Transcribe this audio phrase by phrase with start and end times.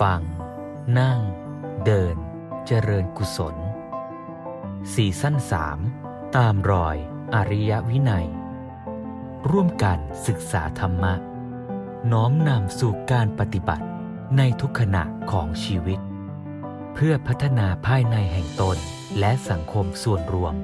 [0.00, 0.20] ฟัง
[0.98, 1.20] นั่ง
[1.86, 2.16] เดิน
[2.66, 3.56] เจริญกุศล
[4.94, 5.78] สี่สั้นสาม
[6.36, 6.96] ตามรอย
[7.34, 8.26] อริยวินัย
[9.50, 11.14] ร่วมกันศึกษาธรรมะ
[12.12, 13.86] น้อมนำสู่การปฏิบัติ
[14.36, 16.00] ในทุกขณะของชีวิต
[16.94, 18.76] เพื่อพัฒนาภายในแห่งตน
[19.18, 20.54] และสังคมส่วนรวม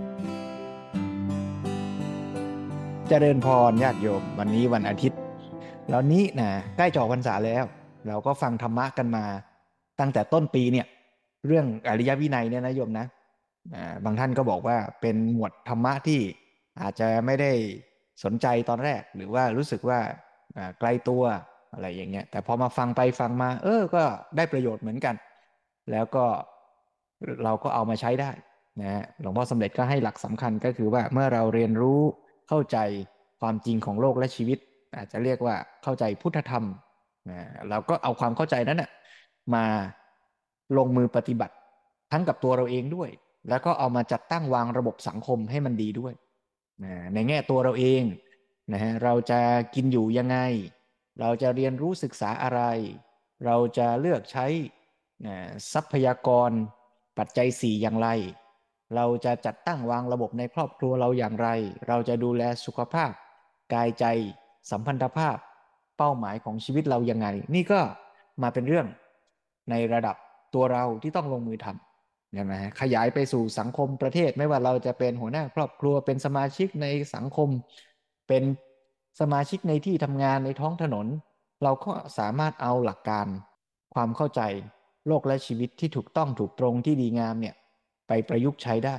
[3.09, 5.19] เจริญพรญาติโยมวันนี้วันอาทิตย์
[5.89, 7.65] แล้วนี้นะใกล้จอพรรษาแล้ว
[8.07, 9.25] เราก็ฟังธรรมะกันมา
[10.01, 10.87] ตั้งแต่ต้นปีเนี่ย
[11.47, 13.07] เรื่องอริยวินัยเนี่ยนะโยมนะ
[14.05, 16.21] บางท่านก็บอกว่าเป็นหมวดธรรมะที่
[16.83, 17.53] อาจจะไม่ได้
[18.25, 20.01] สนใจตอนแรก หรือว่ารู้สึกว่า
[20.79, 21.23] ไกลตัว
[21.73, 24.03] อะไรอย่างเงี้ย แต่พอมาฟังไปฟังมา เออ ก็
[24.37, 25.15] ได้ประโยชน์เหมือนกัน
[25.91, 26.25] แล้วก็
[27.45, 28.31] เราก็เอามาใช้ได้
[28.81, 32.01] นะฮะหลวงพ่อสำเร็จก็ให้หลักสำคัญก็คือว่าเมื่อเราเรียนรู้
[32.49, 32.79] เข้าใจ
[33.41, 34.59] ความจริงของโลกและชีวิต
[34.97, 36.65] อาจจะเรียกว่าเข้าใจพุทธธรรม
[37.31, 38.91] นะเราก็เอาความเข้าใจนั้นนะ
[39.55, 39.65] มา
[40.77, 41.55] ลงมือปฏิบัติ
[42.13, 43.11] ทั้งกับตัวเราเองด้วย
[43.49, 46.15] แล้วก็เอามาจัดตั้งวางระบบสังคมให้มันดีด้วย
[46.85, 48.03] นะในแง่ตัวเราเอง
[48.73, 49.41] นะฮะเราจะ
[49.75, 50.39] กินอยู่ยังไง
[51.21, 52.61] เราจะเรียนรู้ศึกษาอะไร
[53.47, 54.47] เราจะเลือกใช้
[55.27, 55.37] นะ
[55.73, 56.51] ทรัพยากร
[57.19, 58.09] ปัจจัยสี่อย่างไร
[58.95, 61.49] เราจะจัดตั้งวางระบบในครอบครัวเราอย่างไร
[61.89, 63.13] เราจะดูแลสุขภาพ
[63.75, 64.05] กายใจ
[64.71, 65.37] สัมพันธภาพ
[65.99, 67.81] เป้าหมายของชีวิตเรายังไง นี่ก็
[68.43, 68.87] มาเป็นเรื่อง
[69.71, 70.17] ในระดับ
[70.55, 77.49] ตัวเราที่ต้องลงมือทำใช่ไหมฮะขยายไปสู่สังคมประเทศ ไม่ว่าเราจะเป็นหัวหน้าครอบครัวเป็นสมาชิกในสังคม
[78.29, 78.43] เป็น
[79.21, 81.07] สมาชิกในที่ทำงานในท้องถนน
[81.63, 83.27] เราก็สามารถเอาหลักการ
[83.95, 84.41] ความเข้าใจ
[85.07, 87.55] โลกและชีวิตที่ถูกต้องถูกตรงที่ดีงามเนี่ย
[88.09, 88.97] ไปประยุกต์ใช้ได้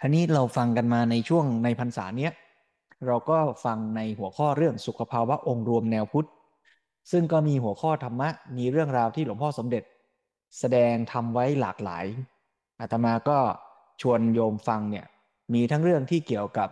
[0.00, 2.32] ทีนี้เราฟังกันมาในช่วงในพรรษาเนี้ย
[3.06, 6.28] เราก็ฟังในหัวข้อเรื่องสุขภาวะองค์รวมแนวพุทธ
[7.10, 9.82] ซึ่งก็มีหัวข้อธรรมะ มีเรื่องราวที่หลวงพ่อสมเด็จ
[10.58, 12.04] แสดงทำไว้หลากหลาย
[12.80, 13.38] อาตมาก็
[14.02, 15.06] ชวนโยมฟังเนี่ย
[15.54, 16.68] มีทั้งเรื่องที่เกี่ยวกับ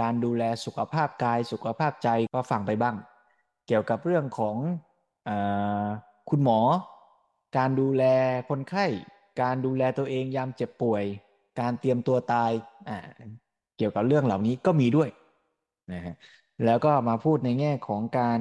[0.00, 2.96] การดูแลสุขภาพกายสุขภาพใจก็ฟังไปบ้าง
[3.66, 4.56] เกี่ยวกับเรื่องของ
[5.28, 5.30] อ
[6.30, 6.60] คุณหมอ
[7.56, 8.04] การดูแล
[8.48, 8.86] คนไข้
[9.42, 11.04] การดูแลตัวเองยามเจ็บป่วย
[11.60, 12.50] การเตรียมตัวตาย
[13.76, 15.08] เกี่ยวกับเรื่องเหล่านี้ก็มีด้วย
[15.92, 16.14] นะฮะ
[16.64, 18.40] แล้วก็มาพูดในแง่ของการ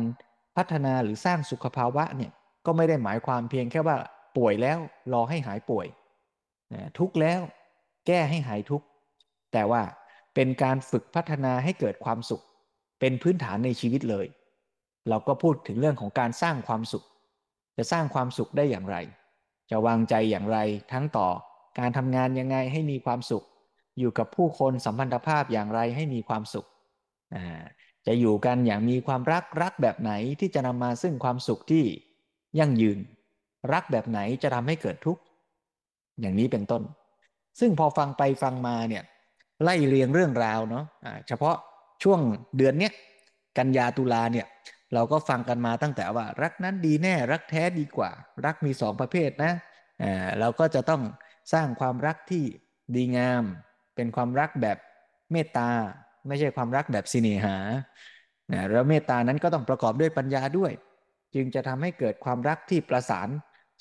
[0.57, 2.31] พัฒนาหรือสร้างสุขภาวะเนี่ย
[2.65, 3.97] ก็ไม่ได้หมายความเพียงแค่ว่า
[4.37, 4.77] ป่วยแล้ว
[5.13, 5.87] รอให้หายป่วย
[6.73, 7.39] นะทุกแล้ว
[8.07, 8.81] แก้ให้หายทุก
[9.53, 9.81] แต่ว่า
[10.35, 12.43] เป็นการฝึกพัฒนาให้เกิดความสุข
[12.99, 14.27] เป็นพื้นฐานในชีวิตเลย
[15.09, 17.05] เราก็พูดถึงเรื่องของการสร้างความสุข
[17.77, 18.97] จะสร้างความสุขได้อย่างไร
[19.69, 20.57] จะวางใจอย่างไร
[20.91, 21.27] ทั้งต่อ
[21.79, 23.43] การทำงานยังไงให้มีความสุข
[23.99, 26.67] อยู่กับผู้คนสัมพันธภาพอย่างไรให้มีความสุข
[28.07, 31.85] จะอยู่กันอย่างมีความรักรักแบบไหนที่จะนำมาซึ่งความสุขที่
[32.59, 32.99] ยั่งยืน
[33.73, 35.21] รักแบบไหนจะทำให้เกิดทุกข์
[36.21, 36.83] อย่างนี้เป็นต้น
[37.59, 39.03] ซึ่งพอฟังไปฟังมาเนี่ย
[39.63, 41.55] ไล่เรียงเรื่องราวเนาะะเฉพาะ
[42.03, 42.19] ช่วง
[42.57, 42.93] เดือนเนี้ย
[43.57, 44.47] กันยาตุลาเนี่ย
[44.93, 48.11] เราก็ฟังกันมาตั้งแต่ว่า รักนั้นดีแน่ รักแท้ดีกว่า
[48.45, 49.53] รักมีสองประเภทนะ
[50.39, 51.01] เราก็จะต้อง
[51.53, 52.43] สร้างความรักที่
[52.95, 53.43] ดีงาม
[53.95, 54.77] เป็นความรักแบบ
[55.31, 55.69] เมตตา
[56.27, 57.57] ไม่ใช่ความรักแบบสิเนหา
[58.53, 60.71] นะแล้วเมตตานั้นก็ต้องประกอบด้วยปัญญาด้วย
[61.35, 63.29] จึงจะทำให้เกิดความรักที่ประสาน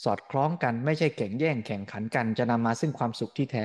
[0.05, 3.65] สอดคล้องกันไม่ใช่แข่งแย่งแข่งขันกัน จะนำมาซึ่งความสุขที่แท้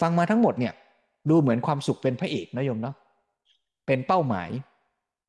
[0.00, 0.74] ฟังมาทั้งหมดเนี่ย
[1.30, 2.96] ดูเหมือนความสุขเป็นพระเอกนะโยมเนาะ
[3.86, 4.50] เป็นเป้าหมาย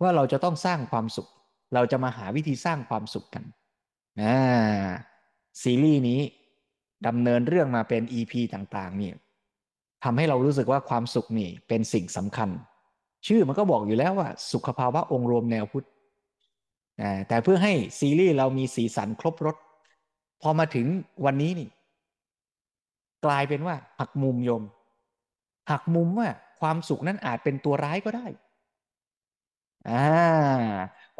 [0.01, 1.27] ว่าเราจะต้องสร้างความสุข
[1.73, 3.43] เราจะมาหาวิธีสร้างความสุขกัน
[4.21, 4.35] นะ
[5.61, 6.19] ซีรีส์นี้
[7.07, 9.11] ดำเนินเรื่องมาเป็น EP ต่างๆนี่
[10.03, 12.49] ทำให้เรารู้สึกว่าความสุขนี่เป็นสิ่งสำคัญ
[13.27, 15.87] ชื่อมันก็บอกอยู่แล้วว่า สุขภาวะองค์รวมแนวพุทธ
[17.27, 19.55] แต่เพื่อให้ซีรีส์เรามีสีสันครบรถ
[20.41, 20.87] พอมาถึง
[21.25, 21.69] วันนี้นี่
[23.25, 24.63] กลายเป็นว่า หักมุมโยม
[25.71, 26.29] หักมุมว่า
[26.61, 28.27] ความสุขนั้นอาจเป็นตัวร้ายก็ได้
[29.89, 30.05] อ่า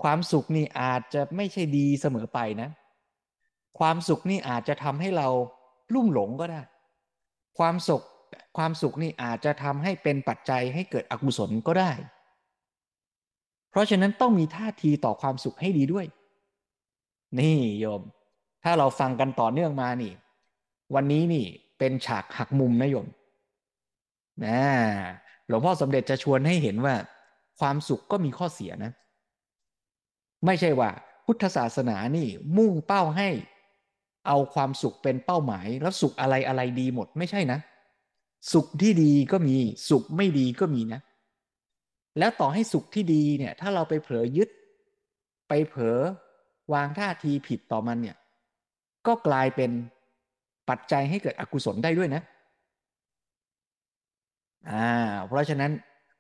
[0.02, 2.70] ความสุขนี่อาจจะไม่ใช่ดีเสมอไปนะ
[3.80, 5.28] ความสุขนี่อาจจะทำให้เรา
[5.94, 6.62] ลุ่มหลงก็ได้
[7.58, 8.04] ความสุข
[8.58, 11.92] ความสุขนี่อาจจะทำให้เป็นปัจจัยให้เกิดอกุศลก็ได้
[13.72, 16.06] เพราะฉะนั้นต้องมีท่าทีต่อความสุขให้ดีด้วย
[17.40, 18.02] นี่โยม
[18.64, 20.12] ถ้าเราฟังกันต่อเนื่องมานี่
[20.96, 21.46] วันนี้นี่
[21.80, 23.08] เป็นฉากหักมุมนะโยม
[24.46, 24.60] นะ
[25.48, 26.96] หลวงพ่อสมเด็จจะชวนให้เห็นว่า
[27.60, 28.92] ความสุขก็มีข้อเสียนะ
[30.46, 30.90] ไม่ใช่ว่า
[31.26, 32.28] พุทธศาสนานี่
[32.58, 33.30] มุ่งเป้าให้
[34.28, 37.60] เอาความสุขเป็นเป้าหมาย แล้วสุขอะไรอะไรดีหมดไม่ใช่นะ
[38.52, 39.56] สุขที่ดีก็มี
[39.90, 41.02] สุขไม่ดีก็มีนะ
[42.20, 44.50] แล้วต่อให้สุขที่ดีเนี่ย ถ้าเราไปเผลอยึด
[45.50, 46.00] ไปเผลอ
[46.74, 48.18] วางท่าทีผิดต่อมันเนี่ย
[49.08, 49.72] ก็กลายเป็น
[50.70, 52.22] ปัจจัยให้เกิดอกุศลได้ด้วยนะ
[54.70, 54.90] อ่า
[55.28, 55.72] เพราะฉะนั้น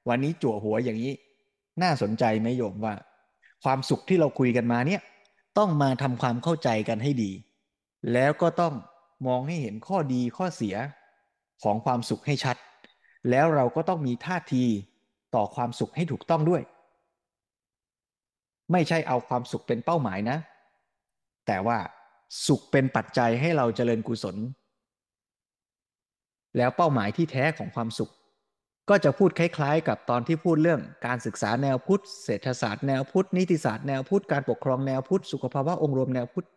[0.10, 1.14] วันนี้จั่วหัวอย่างนี้
[1.82, 2.94] น่าสนใจไหมโยมว่า
[3.64, 5.02] ความสุขที่เราคุยกันมาเนี่ย
[5.58, 7.32] ต้องมาทำความเข้าใจกันให้ดี
[8.14, 8.74] แล้วก็ต้อง
[9.28, 10.76] มองให้เห็นข้อดีข้อเสีย
[11.64, 12.58] ของความสุขให้ชัด
[13.30, 14.64] แล้วเราก็ต้องมีท่าที
[15.36, 16.62] ต่อความสุขให้ถูกต้องด้วย
[18.72, 20.38] ไม่ใช่เอาความสุขเป็นเป้าหมายนะ
[21.48, 21.78] แต่ว่า
[22.48, 24.36] สุขเป็นปัจจัยให้เราเจริญกุศล
[26.58, 28.12] แล้วเป้าหมายที่แท้ของความสุข
[28.90, 36.48] ก็จะพูดคล้ายๆ กับตอนที่พูดเรื่องการศึกษาแนวพุทธเศรษฐศาสตร์แนวพุทธนิติศาสตร์แนวพุทธการปกครองแนวพุทธสุขภาวะองค์รวมแนวพุทธ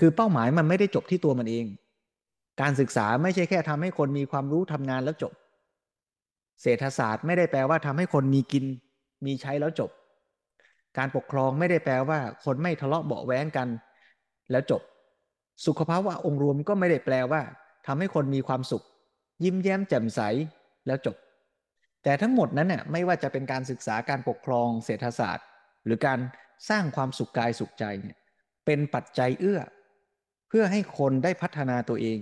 [0.00, 1.66] คือเป้าหมายมันไม่ได้จบที่ตัวมันเอง
[2.60, 5.32] การศึกษาไม่ใช่แค่ทำให้คนมีความรู้ทำงานแล้วจบ
[6.62, 8.64] เศรษฐศาสตร์ไม่ได้แปลว่าทำให้คนมีกิน
[9.26, 9.90] มีใช้แล้วจบ
[10.98, 13.68] การปกครองไม่ได้แปลว่า คนไม่ทะเลาะเบาแว้งกัน
[14.50, 14.82] แล้วจบ
[15.66, 17.42] สุขภาวะองค์รวมก็ไม่ได้แปลว่า
[17.86, 18.84] ทำให้คนมีความสุข
[19.44, 20.20] ยิ้มแย้มแจ่มใส
[20.86, 21.16] แล้วจบ
[22.02, 25.46] แต่ทั้งหมดนั้นเนี่ยไม่ว่าจะเป็นการศึกษาการปกครอง เศรษฐศาสตร์
[25.84, 26.18] หรือการ
[26.70, 28.16] สร้างความสุขกายสุขใจเนี่ย
[28.66, 29.60] เป็นปัจจัยเอื้อ
[30.48, 32.18] เพื่อให้คนได้พัฒนาตัวเอง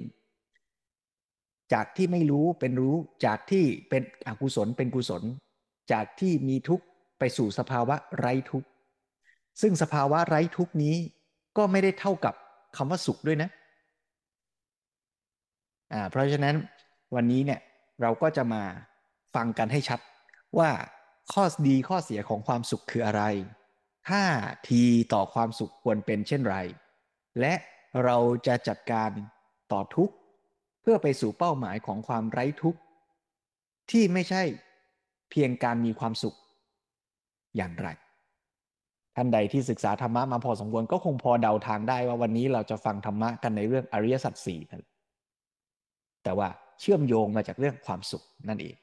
[1.75, 2.97] จากที่ไม่รู้เป็นรู้
[3.27, 5.23] จากที่เป็นอกุศลเป็นกุศล
[5.93, 6.85] จากที่มีทุกข์
[7.19, 8.69] ไปสู่สภาวะไร้ทุกข์
[9.61, 10.97] ซึ่งสภาวะไร้ทุกข์นี้
[11.57, 12.35] ก็ไม่ได้เท่ากับ
[12.77, 13.51] คำว่าสุขด้วยนะ
[15.93, 16.57] อ่าเพราะฉะนั้น
[17.15, 17.61] วันนี้เนี่ย
[18.03, 18.63] เราก็จะมา
[19.35, 20.01] ฟังกันให้ชัด
[20.59, 20.71] ว่า
[21.33, 23.23] ข้อดีข้อเสียของความสุขคืออะไร
[24.09, 24.25] ท่า
[24.69, 24.83] ที
[25.13, 26.57] ต่อความสุขควรเป็นเช่นไร
[27.41, 27.55] และ
[28.05, 29.11] เราจะจัดการ
[29.73, 30.15] ต่อทุกข์
[30.83, 32.81] เพื่อไปสู่เป้าหมายของความไร้ทุกข์
[33.91, 34.43] ที่ไม่ใช่
[35.31, 36.37] เพียงการมีความสุข
[37.57, 37.89] อย่างไร
[39.17, 44.83] ท่านใดที่ศึกษาธรรมะมาพอสมควรก็คงพอเดาทางได้ว่าวันนี้เราจะฟังธรรมะกันในเรื่องอริยสัจสี่นั่น
[46.25, 46.49] แต่ว่า
[46.81, 48.77] เชื่อมโยงมาจากเรื่องความสุขนั่นเอง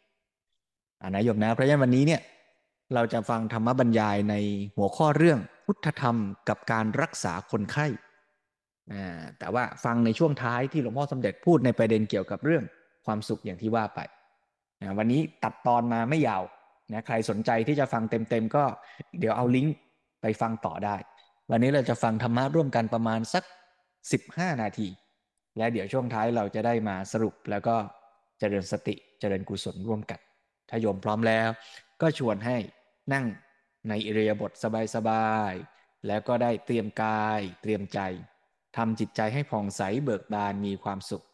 [1.01, 2.21] อนนะโยมนะเพราะฉะนั้นวันนี้เนี่ย
[2.93, 4.35] เราจะฟังธรรมบรรยายใน
[4.77, 6.17] หัวข้อเรื่องพุทธธรรม
[6.49, 7.85] กับการรักษาคนไข้
[9.39, 12.63] แต่ว่าฟังในช่วงท้ายที่หลวงพ่อสมเด็จพูดในประเด็นเกี่ยวกับเรื่อง
[13.05, 13.99] ความสุขอย่างที่ว่าไป
[14.81, 16.43] นะวันนี้ตัดตอนมาไม่ยาว
[16.93, 18.63] นะใครสนใจที่จะฟังเต็มๆก็
[19.19, 19.75] เดี๋ยวเอาลิงก์
[20.21, 20.95] ไปฟังต่อได้
[21.51, 23.43] วันนี้เราจะฟังธรรมะร่วมกันประมาณสัก
[24.03, 24.87] 15 นาที
[25.57, 27.75] และเดี๋ยวช่วงท้ายเราจะได้มาสรุปแล้วก็
[28.39, 30.19] เจริญสติเจริญกุศลร่วมกัน
[30.69, 31.49] ถ้าโยมพร้อมแล้ว
[32.01, 32.57] ก็ชวนให้
[33.13, 33.25] นั่ง
[33.89, 34.51] ในอิริยาบถ
[34.95, 37.99] สบายๆแล้วก็ได้เตรียมกาย เตรียมใจ
[38.77, 41.25] ทำจิตใจให้ผ่องใสเบิกบานมีความสุข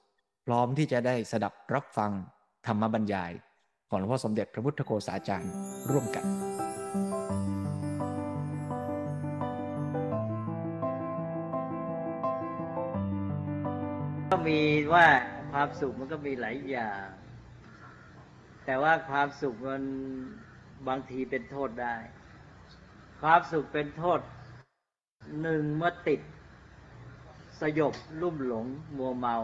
[0.45, 2.11] พร้อมที่จะได้สดับรับฟัง
[2.67, 3.31] ธรรมบรรยาย
[3.89, 5.51] ของหลวงพ่อสมเด็จพระพุทธโฆษาจารย์
[5.91, 6.25] ร่วมกัน
[14.29, 14.59] ก็มี
[14.93, 15.07] ว่า
[15.51, 17.05] ความสุขมันก็มีหลายอย่าง
[18.65, 19.83] แต่ว่าความสุขมัน
[20.87, 21.95] บางทีเป็นโทษได้
[23.21, 24.19] ความสุขเป็นโทษ
[25.41, 26.21] หนึ่งเมื่อติด
[27.59, 28.65] สยบลุ่มหลง
[28.97, 29.37] มัวเมา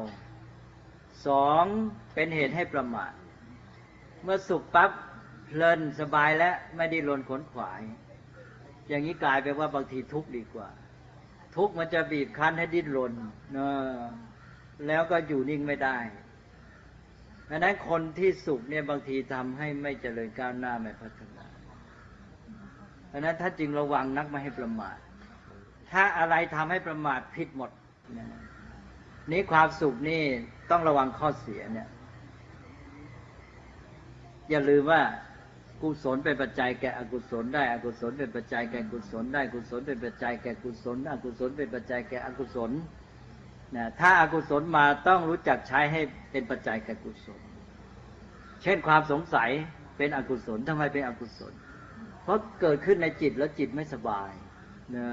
[1.27, 1.63] สอง
[2.13, 3.11] เป็นเหตุให้ประมาท
[4.23, 4.91] เมื่อสุขปั๊บ
[5.45, 7.81] เพลินสบายแล้วไม่ได้ลนขนขวาย
[8.87, 10.69] อย่างนี้กลายเป็นว่าบางทีทุกข์ดีกว่า
[11.55, 13.13] ทุกข์มันจะบีบคั้นให้ดิ้นรน
[13.53, 14.09] เนอะ
[14.87, 15.97] แล้วก็อยู่นิ่งไม่ได้
[17.49, 21.45] ดังนั้นคนที่สุขเนี่ยบางทีทำให้ไม่เจริญก้าวหน้าไม่พัฒนา
[23.11, 24.97] ดังนั้นถ้าจริงระวังนักไม่ให้ประมาท
[25.91, 27.71] ถ้าอะไรทำให้ประมาทผิดหมด
[29.31, 30.23] นี่ความสุขนี่
[30.71, 31.89] ต้องระวังข้อเสียเนี่ย
[34.49, 35.01] อย่าลืมว่า
[35.81, 42.71] กุศลเป็นปัจจัยแก่อกุศลได้ อกุศลเป็นปัจจัยแก่กุศลได้กุศลเป็นปัจจัยแก่กุศล อกุศลเป็นปัจจัยแก่อกุศล
[43.75, 46.01] นะถ้าอากุศลมาต้องรู้จักใช้ให้
[46.31, 47.41] เป็นปัจจัยแก่กุศล
[48.61, 49.49] เช่นความสงสัย
[49.97, 51.53] เป็นอกุศลทำไมเป็นอกุศล
[52.23, 54.31] เพราะเกิดขึ้นในจิตแล้วจิตไม่สบาย
[54.95, 55.07] นะ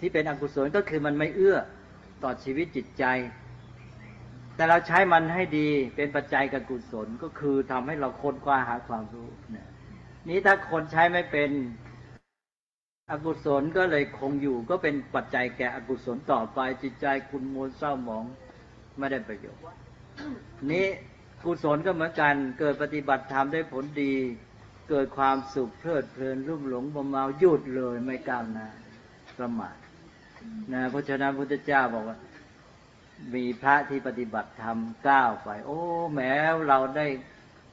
[0.00, 1.58] ที่เป็นอกุศลก็คือมันไม่เอื้อ
[2.22, 3.04] ต่อชีวิตจิตใจ
[4.56, 9.68] แต่เราใช้มันให้ดีเป็นปัจจัยกับกุศลก็คือทำให้เราค้นคว้าหาความรู้นะ
[10.28, 11.50] นี้ถ้าคนใช้ไม่เป็น
[13.10, 18.24] อกุศลก็เลยคงอยู่ก็เป็นปัจจัยแก่อกุศลต่อไปจิตใจคุณมัวเศร้าหมอง
[18.98, 19.62] ไม่ได้ประโยชน์
[20.70, 20.86] นี้
[21.44, 24.14] กุศลก็เหมือนกันเกิดปฏิบัติธรรมได้ผลดี
[24.90, 28.68] เกิดความสุขเพลิดเพลินรุ่มหลงบมเมาหยุดเลยไม่ก้าวหน้า
[29.38, 29.76] ประมาท
[30.72, 32.18] นะเพราะฉะนั้นพระพุทธเจ้าบอกว่า
[33.34, 35.78] มีพระที่ปฏิบัติธรรมก้าวไป โอ้
[36.14, 36.32] แม้
[36.68, 37.06] เราได้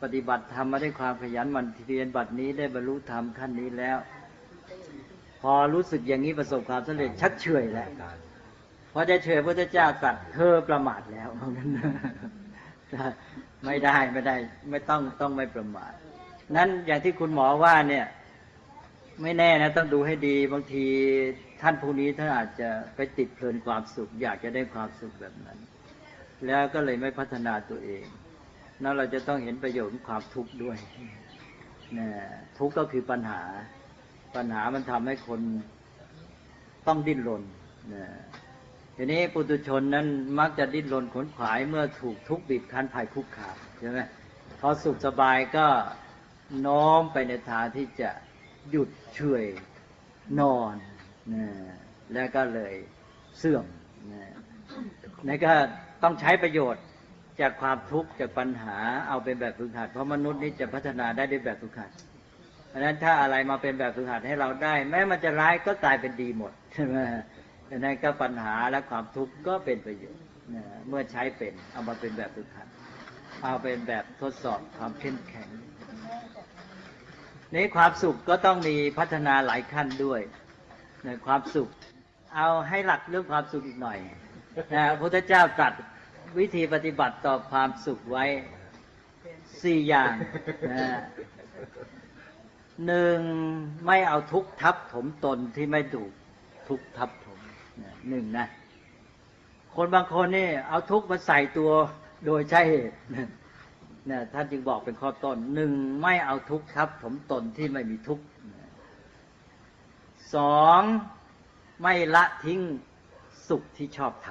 [0.02, 3.98] ปฏิบัติธรรมมาได้ความขยันมันเพียรบัดนี้ได้บรรลุธรรมขั้นนี้แล้ว
[5.42, 7.90] พอรู้สึกอย่างนี้ประสบความสำเร็จชักเฉยแล้ว
[8.94, 11.70] พอจะเฉยพระเจ้าตรัสเธอประมาทแล้วนั้น
[13.66, 14.36] ไม่ได้ไม่ได้
[14.70, 15.94] ไม่ต้องต้องไม่ประมาท
[16.56, 18.06] นั้นอย่างที่คุณหมอว่าเนี่ย
[19.22, 20.86] ไม่แน่นะต้องดูให้ดีบางที
[21.62, 25.60] ท่านผู้นี้ท่านอาจจะไปติดเพลินความสุข อยากจะได้ความสุขแบบนั้น
[26.48, 28.04] แล้วก็เลยไม่พัฒนาตัวเอง
[28.84, 30.78] นั้นเราจะต้องเห็นประโยชน์ของความทุกข์ด้วย
[31.98, 32.08] นะ
[32.58, 33.42] ทุกข์ก็คือปัญหา
[34.36, 35.42] ปัญหามันทำให้คน
[36.88, 37.44] ต้องดิ้นรน
[37.94, 38.06] นะ
[38.96, 40.08] ทีนี้ปุถุชนนั้น
[40.40, 44.00] มักจะดิ้นรนขนขวายเมื่อถูกทุกข์บีบคั้นภัยคุกคามใช่ไหม
[44.60, 45.68] พอสุขสบายก็
[46.68, 48.10] น้อมไปในทางที่จะ
[48.70, 49.46] หยุดเฉย
[50.40, 50.76] นอน
[51.34, 51.46] นะ
[52.14, 52.74] แล้วก็เลย
[53.38, 53.66] เสื่อม
[54.12, 54.24] นะ
[55.28, 55.54] นี่ก็
[56.04, 56.84] ต้องใช้ประโยชน์
[57.42, 58.78] จากความทุกข์จากปัญหา
[59.08, 61.92] เอาเป็นแบบฝึกหัดเพราะมนุษย์นี่จะพัฒนาได้ด้วยแบบฝึกหัด
[62.68, 66.96] เพราะฉะนั้นถ้าอะไรมาเป็นแบบฝึกหัดให้เราได้ แม้มันจะร้ายก็กลายเป็นดีหมดใช่ไหม
[67.70, 70.24] ดังนั้นก็ปัญหาและความทุกข์ก็เป็นประโยชน์
[70.56, 72.68] นะเมื่อใช้เป็นเอามาเป็นแบบฝึกหัด
[73.44, 75.50] เอาเป็นแบบทดสอบความเข้มแข็ง
[77.56, 80.22] นี้ความสุขก็ต้องมีพัฒนาหลายขั้นด้วย
[81.06, 81.70] ในความสุข
[82.36, 84.00] เอาให้หลักเรื่องความสุขอีกหน่อย
[84.74, 85.74] นะพระพุทธเจ้าตรัส
[86.40, 88.26] วิธีปฏิบัติต่อความสุขไว้
[89.64, 90.14] สี่อย่าง
[90.72, 91.00] นะ
[92.88, 93.20] หนึ่ง
[93.88, 96.12] ไม่เอาทุกข์ทับถมตนที่ไม่ถูก
[96.70, 97.40] ทุกข์ทับถม
[98.10, 98.48] หนึ่งนะ
[99.76, 101.72] คนบางคนนี่เอาทุกข์มาใส่ตัว
[102.26, 102.98] โดยใช่เหตุ
[104.10, 108.24] นะท่านจึงบอกเป็นข้อต้นหนึ่งไม่เอาทุกข์ทับถมตนที่ไม่มีทุกข์
[110.36, 110.82] สอง
[111.82, 112.60] ไม่ละทิ้ง
[113.50, 114.30] สุขที่ชอบท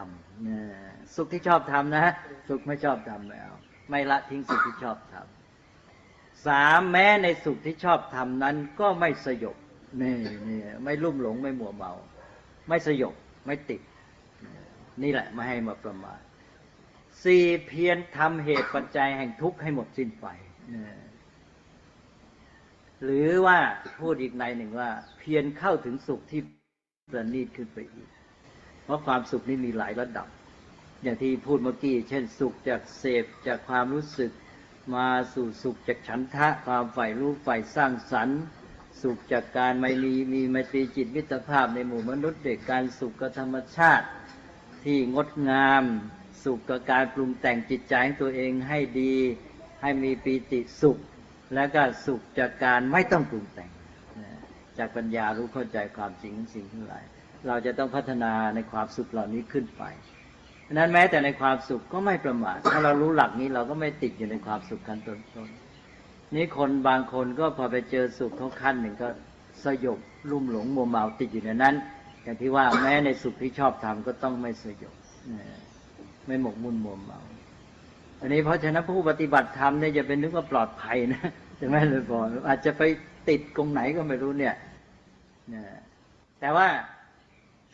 [0.56, 2.14] ำสุขที่ชอบทำนะ
[2.48, 3.54] สุขไม่ชอบทำไม่เอา
[3.90, 9.56] ไม่ละทิ้งสุขที่ชอบทำสามแม้ในสุขที่ชอบทำนั้นก็ไม่สยบ
[10.02, 10.16] นี่
[10.48, 11.92] นี่ไม่ลุ่มหลงไม่หมัวเมา
[12.68, 13.14] ไม่สยบ
[13.46, 13.80] ไม่ติด
[15.02, 16.20] นี่แหละไม่ให้มาประมาท
[17.24, 20.26] สี่เพียรทำเหตุปัจจัยแห่งทุกข์ให้หมดสิ้นไป
[23.02, 23.58] หรือว่า
[24.00, 26.40] พูดอีกในหนึ่งว่า เพียรเข้าถึงสุขที่
[27.10, 28.08] ประณีตขึ้นไปอีก
[28.84, 30.26] เพราะความสุขนี้มีหลายระดับ
[31.02, 34.30] อย่างที่พูดเมื่อกี้ เช่น สุขจากเสพจากความรู้สึก
[34.94, 38.40] มาสู่สุขจากฉันทะความใฝ่รู้ใฝ่สร้างสรรค์
[39.02, 44.06] สุขจากการไม่มีมีไมตรีจิตมิตรภาพในหมู่มนุษย์เด็กการสุขกับธรรมชาติ
[44.84, 45.84] ที่งดงาม
[46.44, 49.14] สุขกับการปรุงแต่งจิตใจของตัวเองให้ดี
[49.82, 50.98] ให้มีปีติสุข
[51.54, 53.70] และก็สุขจากการไม่ต้องปรุงแต่ง
[54.78, 57.04] จากปัญญารู้เข้าใจความจริงสิ่งทั้งหลาย
[57.46, 69.08] เราจะต้องพัฒนาในความสุขเหล่านี้ขึ้นไปะนั้นแม้แต่ในความสุขก็ไม่ประมาทถ้าเรารู้หลักนี้เราก็ไม่ติดอยู่ในความสุขขั้นต้นๆนี่คนบางคนก็พอไปเจอสุขเขาขั้นหนึ่งก็
[69.64, 69.98] สยบ
[70.30, 71.74] ลุ่มหลงมัวเมาติดอยู่ในนั้น
[72.22, 74.94] อย่างที่ว่าแม้ในสุขที่ชอบทำก็ต้องไม่สยบ
[76.30, 77.20] ไม่หมกมุ่นมัวเมา
[78.20, 81.22] อันนี้เพราะฉะนั้นผู้ปฏิบัติธรรมเนี่ยจะเป็นนึกว่าปลอดภัยนะ
[81.60, 82.82] จะไม่เลยบอกอาจจะไป
[83.28, 84.54] ติดตรงไหนก็ไม่รู้เนี่ย
[86.40, 86.66] แต่ว่า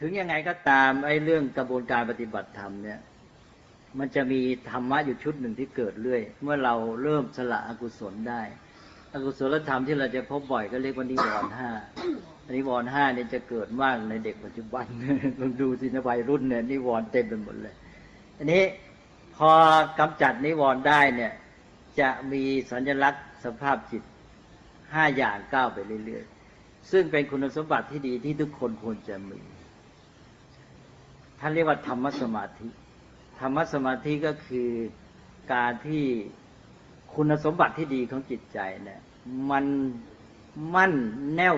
[0.00, 2.98] ถึงยังไงก็ตามไอ้เรื่องกระบวนการปฏิบัติธรรมเนี่ย
[3.98, 8.42] มันจะมีธรรมะอยู่ชุดหนึ่งที่เกิดเรื่อย เมื่อเราเริ่มสละอกุศลได้
[9.12, 11.70] อกุศลธรรมที่เราจะพบบ่อยก็เรียกว่านิวรณ์ห้า
[12.54, 14.84] นิวรณ์ห้าเนี่ยจะเกิดมากในเด็กปัจจุบัน
[15.40, 17.75] ลองดูสินวัยรุ่นเนี่ยนิวรณ์เต็มไปหมดเลย
[18.37, 18.64] อันนี้
[19.37, 19.50] พอ
[19.99, 21.33] กำจัดนิวรณ์ได้เนี่ย
[22.00, 24.02] จะมีสัญลักษณ์สภาพจิต
[24.93, 29.40] ห้าอย่างก้าวไปเรื่อยๆ ซึ่งเป็นคุณสมบัติที่ดีที่ทุกคนควรจะมี
[31.40, 32.69] ท่านเรียกว่าธรรมสมาธิ
[33.40, 34.71] ธรรมสมาธิก็คือ
[35.55, 36.05] การที่
[37.14, 39.00] คุณสมบัติที่ดีของจิตใจเนี่ย
[39.50, 39.64] มัน
[40.75, 40.95] มั่น
[41.35, 41.57] แน่ว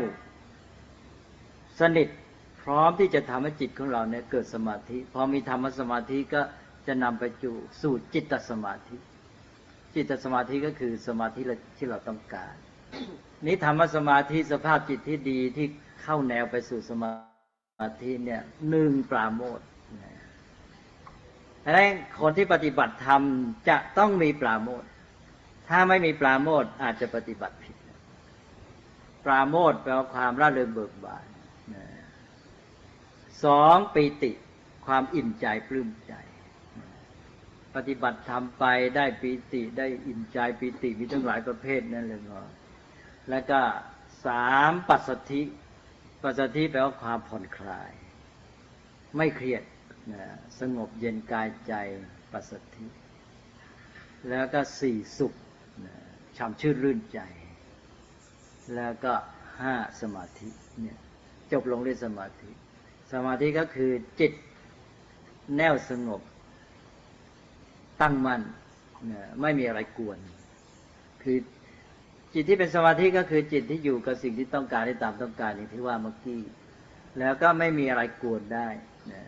[1.81, 2.09] สนิท
[2.61, 6.43] พร้อมที่จะทำให้จิตของเราเนี่ยเกิดสมาธิ พอมีธรรมสมาธิก็
[6.89, 8.97] จะนำไปจูสู่จิตสมาธิ
[9.95, 11.41] จิตสมาธิก็คือสมาธิ
[11.77, 12.55] ที่เราต้องการ
[13.47, 15.67] นี้ธรรมสมาธิสภาพจิตที่ดีที่
[16.03, 19.61] เข้าแนวไปสู่สมาธิเนี่ยหนึ่งปราโมท
[21.65, 21.91] ดังนั้น
[22.21, 23.23] คนที่ปฏิบัติธรรม
[23.69, 24.83] จะต้องมีปราโมท
[25.69, 27.77] ถ้าไม่มีปราโมทอาจจะปฏิบัติผิด
[29.25, 31.27] ปราโมทแปลว่าความร่าเริงเบิกบาน
[33.45, 34.33] สองปีติ
[34.87, 36.13] ความอิ่มใจปลื้มใจ
[37.75, 38.65] ปฏิบัติทำไป
[38.97, 42.41] ได้ปีติได้อิ่มใจปีติมีทั้งหลายประเภทนั่นเลยก็
[43.31, 43.61] แล้วก็
[44.27, 45.43] สามปัสสธิ
[46.23, 47.91] ปัสสติแปลว่าความผ่อนคลาย
[49.17, 49.63] ไม่เครียด
[50.13, 50.25] นะ
[50.61, 51.73] สงบเย็นกายใจ
[52.33, 52.87] ปัสสติ
[54.29, 55.35] แล้วก็สี่สุข
[55.87, 55.95] นะ
[56.37, 57.21] ช่ำชื่นรื่นใจ
[58.75, 59.15] แล้วก็
[59.61, 60.49] ห้าสมาธิ
[60.81, 60.99] เนี่ย
[61.53, 62.51] จบลงด้วยสมาธิ
[63.13, 64.33] สมาธิก็คือจิต
[65.57, 66.21] แน่วสงบ
[68.03, 68.43] ตั้งมั่น
[69.41, 70.19] ไม่มีอะไรกวน
[71.23, 71.39] คือ
[72.35, 76.41] จิตที่เป็นสมาธิก็คือจิตที่อยู่กับสิ่งที่ต้องการได้ตามต้องการอย่างที่ว่าเมื่อกี้
[77.19, 78.69] แล้วก็ไม่มีอะไรกวนได้
[79.13, 79.23] นะ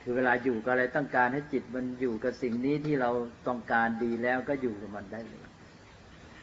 [0.00, 3.10] คือเวลาอยู่กับอะไรต้องการให้จิตมันอยู่กับสิ่งนี้ที่เรา
[3.48, 5.44] ต้องการดีแล้วก็อยู่กับมันได้เลย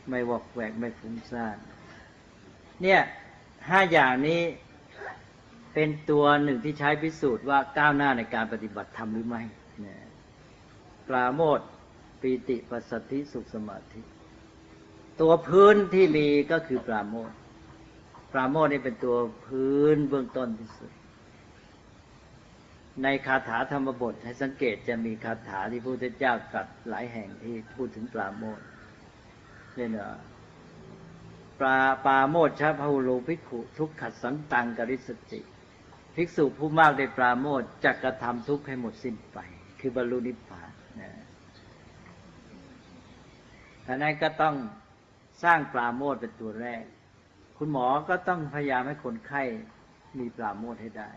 [0.10, 1.57] ไม่วอกแวกไม่ฟุ้งซ่าน
[2.81, 3.01] เนี่ย
[3.69, 4.41] ห้าอย่างนี้
[5.74, 9.43] เป็นตัวหนึ่งที่ใช้พิสูจน์ว่าก้าวหน้าในการปฏิบัติธรรมหรือไม่
[11.10, 11.60] ปราโมท
[12.22, 14.01] ปีติปัสสธิสุขสมาธิ
[15.22, 17.31] ตัวพื้นที่มีก็คือปราโมท
[18.34, 20.91] ปราโมทนี่เป็นตัวพื้นเบื้องต้นที่สุด
[23.03, 28.60] ในคาถาธรรมบทให้สังเกตจะมีคาถาที่พระพุทธเจ้าตรัสหลายแห่งที่พูดถึงปราโมท
[29.75, 30.08] เนี่ยนะ
[31.60, 35.41] ปราปาโมชชพหุโลภิกขุ ทุกขัดสันตังกริสติ
[36.15, 39.38] ภิกษุผู้มากในปราโมทจะกระทำทุกข์ให้หมดสิ้นไป
[39.79, 40.71] คือบรรลุนิพพาน
[43.86, 44.55] ท่านั้นก็ต้อง
[45.43, 46.83] สร้างปราโมทเป็นตัวแรก
[47.57, 49.43] คุณหมอก็ต้องพยายามให้คนไข้
[50.19, 51.12] มีปราโมทให้ได้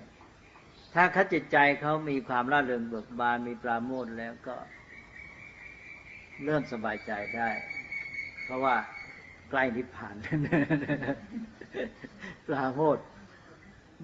[0.95, 4.57] ถ้าเขาจิตใจเขามีความร่าเริงเบิกบานมีปราโมทแล้วก็
[6.45, 7.51] เริ่มสบายใจได้
[8.45, 8.75] เพราะว่า
[9.51, 10.15] ใกล้นิพพาน
[12.47, 12.99] ปราโมท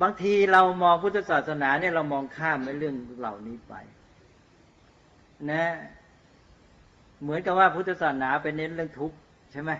[0.03, 3.75] บางทีเรามองพุทธศาสนาเนี่ยเรามองข้ามในเรื่องเหล่านี้ไป
[5.51, 5.65] นะ
[7.23, 9.17] เหมือนกับว่าพุทธศาสนาเป็นเน้นเรื่องทุกข์
[9.53, 9.71] ใช่ไหม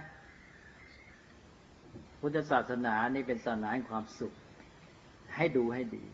[2.21, 4.33] พุทธศาสนานี่เป็นศาสนาแห่งความสุข
[5.37, 6.05] ให้ดูให้ดี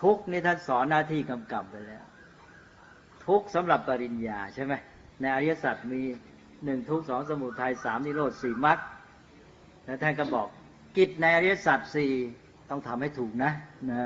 [0.00, 2.04] ทุกนี่ท่านสอนหน้าที่กำกับไปแล้ว
[3.26, 4.74] ทุกสำหรับปริญญาใช่ไหม
[5.20, 6.02] ในอริยสัจมี
[6.64, 8.78] หนึ่งทุกสองสมุทัยสามนิโรธสี่มรรค
[9.84, 10.46] แล้วท่านก็บอก
[10.96, 12.12] กิจในอริยสัจสี่
[12.70, 13.52] ต้องทำให้ถูกนะ
[13.90, 14.02] นะ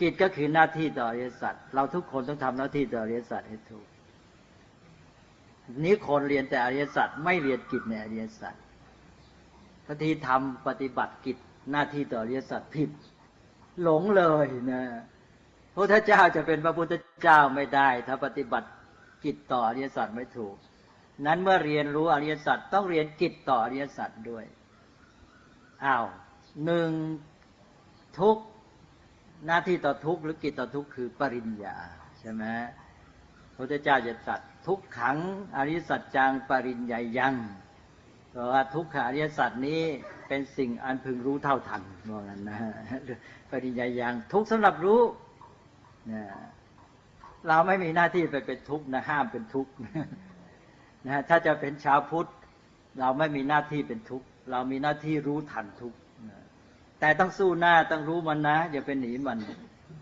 [0.00, 3.86] กิจก็คือหน้าที่ต่ออริยสัจเราทุกคนต้องทำหน้าที่ต่ออริยสัจให้ถูก
[5.84, 8.54] นี้คนเรียนแต่อริยสัจไม่เรียนกิจในอริยสัจ
[9.86, 11.36] ทันทีทำปฏิบัติกิจ
[11.70, 12.90] หน้าที่ต่ออริยสัจผิด
[13.82, 14.82] หลงเลยนะ
[15.72, 18.68] พระพุทธเจ้าจะเป็นพระพุทธเจ้าไม่ได้ ถ้าปฏิบัติ
[19.24, 20.56] กิจต่ออริยสัจไม่ถูก
[21.26, 24.44] นั้นเมื่อเรียนรู้อริยสัจต้องเรียนกิจต่ออริยสัจด้วย
[25.84, 26.06] อ้าว
[26.64, 26.90] หนึ่ง
[28.18, 28.36] ทุก
[29.46, 31.76] หน้าที่ต่อทุกหรือกิจต่อทุกคือปริญญา
[32.20, 32.44] ใช่ไหม
[33.54, 35.16] พระพุทธเจ้าจะตรัสทุกขัง
[35.56, 37.34] อริสัจจังปริญญายัง
[38.30, 39.82] เพราะว่าทุกขาอริยสัจนี้
[40.28, 42.58] เป็นสิ่งอันพึงรู้เท่าทันว่างั้นนะ
[43.50, 45.00] ปริญญายังทุกสำหรับรู้
[46.12, 46.22] นะ
[47.48, 49.72] เราไม่มีหน้าที่ไปเป็นทุกข์นะห้ามเป็นทุกข์
[51.06, 52.30] นะถ้าจะเป็นชาวพุทธ
[53.00, 55.98] เราไม่มีหน้าที่เป็นทุกข์ เรามีหน้าที่รู้ทันทุกข์
[57.00, 59.38] แต่ต้องสู้หน้าต้องรู้มันนะ อย่าไปหนีมัน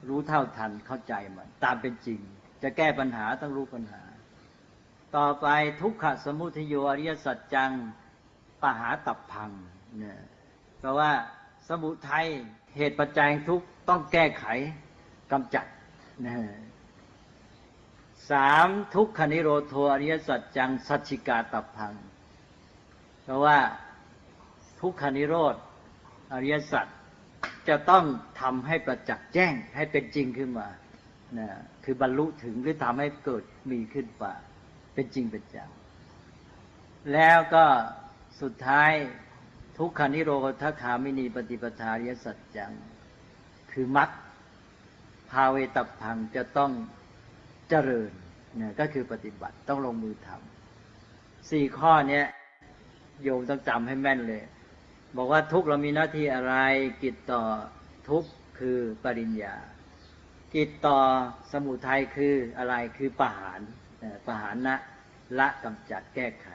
[0.09, 2.21] รู้เท่าทันเข้าใจมัน ตามเป็นจริง
[2.63, 4.03] จะแก้ปัญหาต้องรู้ปัญหา
[5.17, 5.47] ต่อไป
[5.81, 7.71] ทุกขสมุทโยอริยสัจจัง
[8.63, 9.51] ปหาตับพัง
[9.99, 10.21] เนี่ย
[10.79, 11.11] เพราะว่า
[11.69, 12.27] สมุทัย
[12.77, 14.45] เหตุปัจจัยทุกต้องแก้ไข
[15.33, 15.67] กำจัด
[16.27, 16.37] นะ
[18.31, 21.93] สามทุกขนิโรโทอริยสัจจังสัจฉิกาตับพัง
[23.23, 23.59] เพราะว่า
[24.81, 25.55] ทุกขนิโรธ
[26.33, 26.87] อริยสัจ
[27.69, 28.05] จะต้อง
[28.41, 30.69] ทำให้ประจักษ์แจ้งให้เป็นจริงขึ้นมา
[31.39, 31.49] นะ
[31.85, 34.35] คือบรรลุถึงหรือทำให้เกิดมีขึ้นป่า
[34.95, 35.71] เป็นจริงเป็นจัง
[37.13, 37.65] แล้วก็
[38.41, 38.93] สุดท้าย
[39.79, 40.31] ทุกขานิโร
[40.63, 42.73] ธคามินีปฏิปทาริยสัจจัง
[43.73, 44.11] คือมัด
[45.31, 46.73] ภาเวตับพังจะต้อง
[47.69, 48.11] เจริญ
[48.57, 52.25] เนี่ยก็คือปฏิบัติต้องลงมือทำสี่ข้อเนี้ย
[53.23, 54.43] โยมต้องจำให้แม่นเลย
[55.17, 56.55] บอกว่าทุกเรามีหน้าที่อะไร
[57.03, 57.43] กิจต่อ
[58.09, 58.25] ทุก
[58.59, 59.57] คือปริญญา
[60.55, 60.99] กิจต่อ
[61.53, 63.61] สมุทัยคืออะไรคือปหาร
[64.27, 64.77] ปหารนะ
[65.39, 66.49] ละกำจัดแก้ไข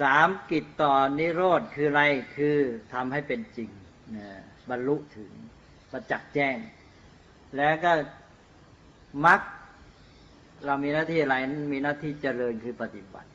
[0.00, 2.02] สามกิจต่อนิโรธคืออะไร
[2.36, 2.58] คือ
[2.94, 3.70] ทำให้เป็นจริง
[4.70, 5.32] บรรลุถึง
[5.92, 6.56] ประจักษ์แจ้ง
[7.56, 7.92] แล้วก็
[9.26, 9.40] มัก
[10.64, 11.36] เรามีหน้าที่อะไร
[11.72, 13.30] มีหน้าที่เจริญคือปฏิบัติ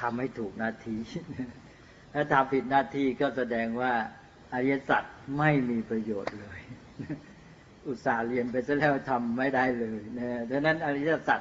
[0.00, 1.00] ทำให้ถูกหน้าที่
[2.12, 3.92] ถ้าทำผิดหน้าที่ก็แสดงว่า
[4.52, 5.02] อริยสัจ
[5.38, 6.60] ไม่มีประโยชน์เลย
[7.86, 11.40] อุตส่าห์เรียนไปซะแล้วทำไม่ได้เลยนะดังนั้นอริยสัจ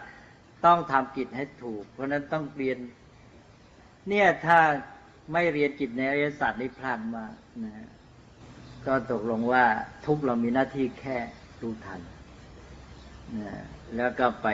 [0.65, 2.77] ต้องทำกิจให้ถูก เพราะนั้นต้องเรียน
[4.09, 4.59] เนี่ยถ้า
[5.33, 7.25] ไม่เรียนกิจในอริยสัจนี่พลาดมา
[7.63, 7.87] นะ
[8.87, 9.65] ก็ตกลงว่า
[10.05, 11.17] ทุกเรามีหน้าที่แค่
[11.61, 12.01] รู้ทัน
[13.41, 13.53] นะ
[13.95, 14.47] แล้วก็ไป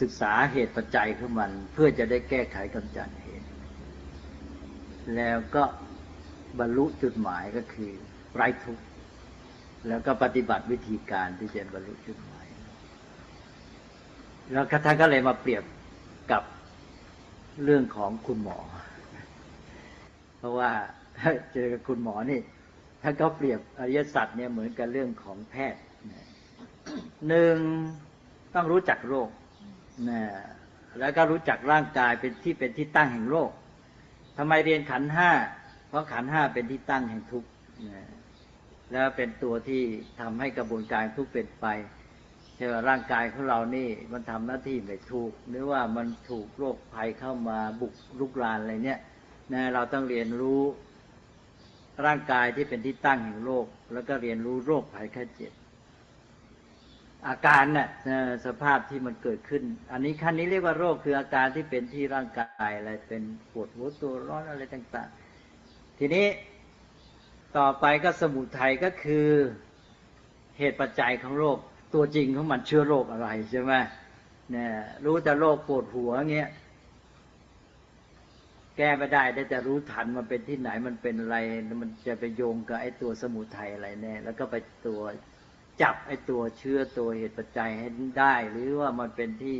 [0.00, 5.64] ศึกษาเหตุปัจจัยของมัน เพื่อจะได้แก้ไขกำจัดเแล้วก็
[6.58, 7.90] บรรลุจุดหมายก็คือ
[8.34, 8.84] ไร้ทุกข์
[9.88, 12.46] แล้วก็ปฏิบัติวิธีการที่จะบรรลุจุดหมาย
[14.52, 15.64] แล้วท่านก็เลยมาเปรียบ
[16.32, 16.42] กับ
[17.64, 18.58] เรื่องของคุณหมอ
[20.38, 20.70] เพราะว่า
[21.52, 22.40] เจอกับคุณหมอนี่
[23.02, 25.82] ท่านก็เปรียบอริยสัจเนี่ยเหมือนกับเรื่องของแพทย์
[27.28, 27.56] หนึ่ง
[28.54, 29.28] ต้องรู้จักโรค
[30.08, 30.22] นะ
[30.98, 33.50] แล้วก็รู้จักร่างกายเป็นที่เป็นที่ตั้งแห่งโรค
[34.36, 35.30] ทำไมเรียนขันห้า
[35.88, 37.48] เพราะขันห้าเป็นที่ตั้งแห่งทุกข์
[38.92, 39.82] แล้วเป็นตัวที่
[40.20, 41.66] ทำให้กระบวนการทุกข์เป็นไป
[42.56, 49.00] เช่นร่างกายของเรานี่มันทำหน้าที่ไม่ถูก หรือว่ามันถูกโรคภัยเข้ามาบุกลุกรานอะไรเนี่ย
[49.52, 50.62] นะเราต้องเรียนรู้
[52.06, 55.52] ร่างกายที่เป็นที่ตั้งแห่งโรคแล้วก็เรียนรู้โรคภัยแค่เจ็บ
[57.28, 57.88] อาการเนี่ย
[58.46, 65.08] สภาพที่มันเกิดขึ้น อันนี้ขั้นนี้เรียกว่าโรคคืออาการที่เป็นที่ร่างกายอะไรเป็นปวดหัวตัวร้อนอะไรต่าง
[65.54, 66.26] ๆ ทีนี้
[67.56, 69.28] ต่อไปก็สมุทัยก็คือ
[70.58, 71.58] เหตุปัจจัยของโรค
[71.94, 73.72] ตัวจริงของมันเชื้อโรคอะไรใช่ไหม
[74.50, 74.70] เนี่ย
[75.04, 76.50] รู้แต่โรคปวดหัวเงี้ย
[78.76, 81.36] แก้ไม่ได้ได้แต่รู้ทันมันเป็นที่ไหนมันเป็นอะไร
[81.82, 84.56] มันจะไปโยงกับไอ้ตัวสมุทัยอะไรแน่แล้วก็ไป
[84.86, 85.00] ตัว
[85.82, 89.58] จับไอ้ตัวเชื้อตัวเหตุปัจจัยให้ได้ หรือว่ามันเป็นที่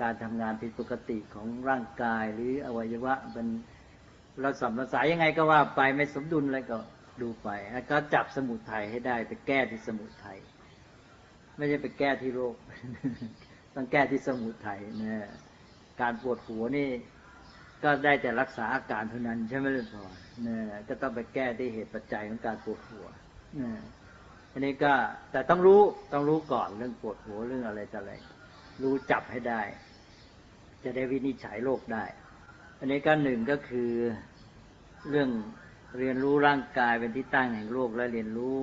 [0.00, 3.46] การทำงานผิดปกติของร่างกาย หรืออวัยวะมัน
[4.40, 6.78] เราสัมรสายยังไงก็ว่าไปไม่สมดุลอะไรก็
[7.22, 10.38] ดูไปแล้วก็จับสมุทัยให้ได้ไปแก้ที่สมุทัย
[11.56, 12.54] ไม่ใช่ไปแก้ที่โรค
[13.74, 15.28] ต้องแก้ที่สมุทัยนะ
[16.00, 16.88] การปวดหัวนี่
[17.82, 20.04] ก็ได้แต่รักษาอาการเท่านั้นใช่ไหมล่ะพ่อ
[20.42, 23.06] เนี่ยก็ต้องไปแก้ที่เหตุปัจจัยของการปวดหัว
[23.56, 23.78] เนี่ย
[24.54, 24.92] อันนี้ก็
[25.32, 25.80] แต่ต้องรู้
[26.12, 28.12] ต้องรู้ก่อนเรื่องปวดหัวเรื่องอะไรต่ออะไร
[28.82, 29.60] รู้จับให้ได้
[30.84, 32.04] จะได้วินิจฉัยโรคได้
[32.78, 33.90] อันนี้ก็หนึ่งก็คือ
[35.10, 35.30] เรื่อง
[35.98, 38.56] เรียนรู้ร่างกายเป็นที่ตั้งแห่งโรคและเรียนรู้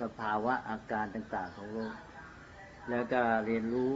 [0.00, 1.92] สภาวะอาการต่างๆของโรค
[2.90, 3.90] แล้วก็เรียนรู้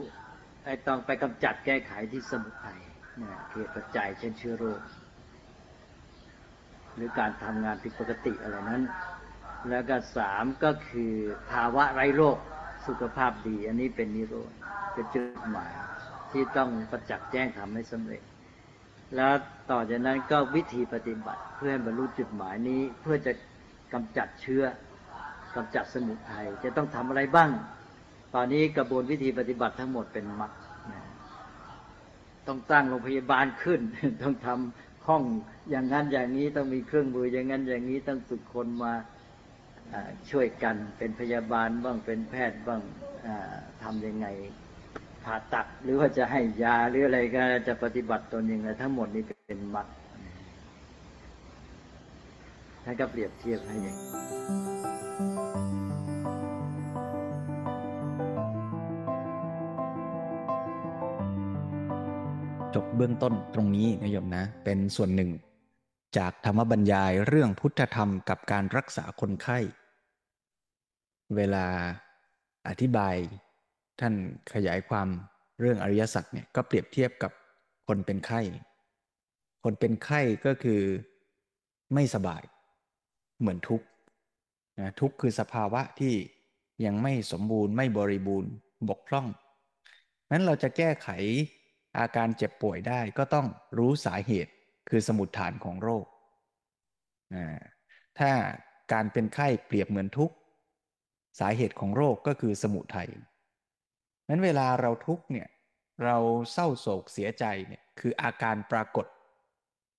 [0.64, 2.80] ไอ้ต้องไปกำจัดแก้ไขที่สมุทัย
[3.18, 4.80] เนี่ยเหตุปัจจัยเช่นเชื้อโรค
[6.94, 8.82] หรือการทำงานผิดปกติอะไรนั้น
[9.70, 11.12] แล้วก็สามก็คือ
[11.50, 12.38] ภาวะไร้โรค
[12.86, 14.52] สุขภาพดี อันนี้เป็นนิโรธ
[14.94, 15.72] เป็นจุดหมาย
[16.30, 18.22] ที่ต้องประจักษ์แจ้งทำให้สำเร็จ
[19.16, 19.32] แล้ว
[19.70, 23.32] ต่อจากนั้นก็วิธีปฏิบัติ เพื่อให้บรรลุจุดหมายนี้เพื่อจะ
[23.92, 24.62] กำจัดเชื้อ
[25.56, 27.50] กำจัดสมุทัยจะต้องทำอะไรบ้าง
[28.34, 30.52] ตอนนี้กระบวนวิธีปฏิบัติทั้งหมดเป็นมรรค
[32.46, 33.80] ต้องตั้งโรงพยาบาลขึ้น
[34.22, 35.22] ต้องทำห้อง
[35.70, 38.92] อย่างนั้นอย่างนี้ต้องมีเครื่องมืออย่างนั้นอย่างนี้ต้องฝึกคนมา
[40.30, 42.80] ช่วยกันเป็นพยาบาลบ้างเป็นแพทย์บ้าง
[43.82, 44.26] ทำยังไง
[45.24, 49.86] ผ่าตัดหรือว่าจะให้ยาหรืออะไรก็จะปฏิบัติตนยังไงทั้งหมดนี้เป็นมัด
[52.84, 53.96] ท่านก็เปรียบเทียบให้อย่าง
[62.74, 65.30] จบเบื้องต้นตรงนี้นะโยมนะ เป็นส่วนหนึ่ง
[66.18, 69.58] จากธรรมบรรยายเรื่องพุทธธรรมกับการรักษาคนไข้
[71.36, 71.66] เวลา
[72.68, 73.14] อธิบาย
[74.00, 74.14] ท่าน
[74.54, 75.08] ขยายความ
[75.60, 77.32] เรื่องอริยสัจเนี่ยก็เปรียบเทียบกับ
[77.88, 78.40] คนเป็นไข้
[79.64, 80.80] คนเป็นไข้ก็คือ
[81.94, 82.42] ไม่สบาย
[83.40, 83.86] เหมือนทุกข์
[84.78, 86.14] นะทุกข์คือสภาวะที่
[86.84, 88.50] ยังไม่สมบูรณ์ไม่บริบูรณ์
[88.88, 89.26] บกพร่อง
[90.32, 91.08] นั้นเราจะแก้ไข
[91.98, 93.46] อาการเจ็บป่วยได้ก็ต้อง
[93.78, 94.52] รู้สาเหตุ
[94.88, 96.04] คือสมุดฐานของโรค
[98.18, 98.30] ถ้า
[98.92, 100.34] การเป็นไข้เปรียบเหมือนทุกข์
[101.40, 103.10] สาเหตุของโรคก็คือสมุทัย
[104.28, 105.48] นั้นเวลาเราทุกเนี่ย
[106.04, 106.16] เรา
[106.52, 109.06] เศร้าโศกเสียใจเนี่ยคืออาการปรากฏ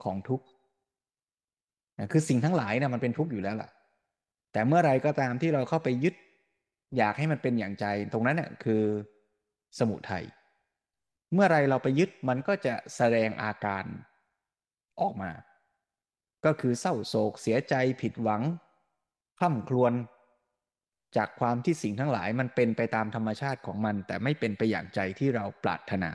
[0.03, 0.45] ของทุกข์
[2.11, 3.69] คือสิ่งทั้งหลายนะมันเป็นทุกข์อยู่แล้วล่ะ
[4.51, 6.15] แต่เมื่อไรก็ตามที่เราเข้าไปยึด
[6.97, 8.83] อยากให้มันเป็นอย่างใจ ตรงนั้นเนี่ยคือ
[9.79, 10.25] สมุทัย
[11.33, 13.85] เมื่อไรเราไปยึดมันก็จะแสดงอาการ
[15.01, 15.31] ออกมา
[16.45, 18.41] ก็คือเศร้าโศกเสียใจผิดหวัง
[19.37, 19.93] คล่ำครวญ
[21.17, 26.11] จากความที่สิ่งทั้งหลายมันเป็นไปตามธรรมชาติของมัน แต่ไม่เป็นไปอย่างใจที่เราปรารถนา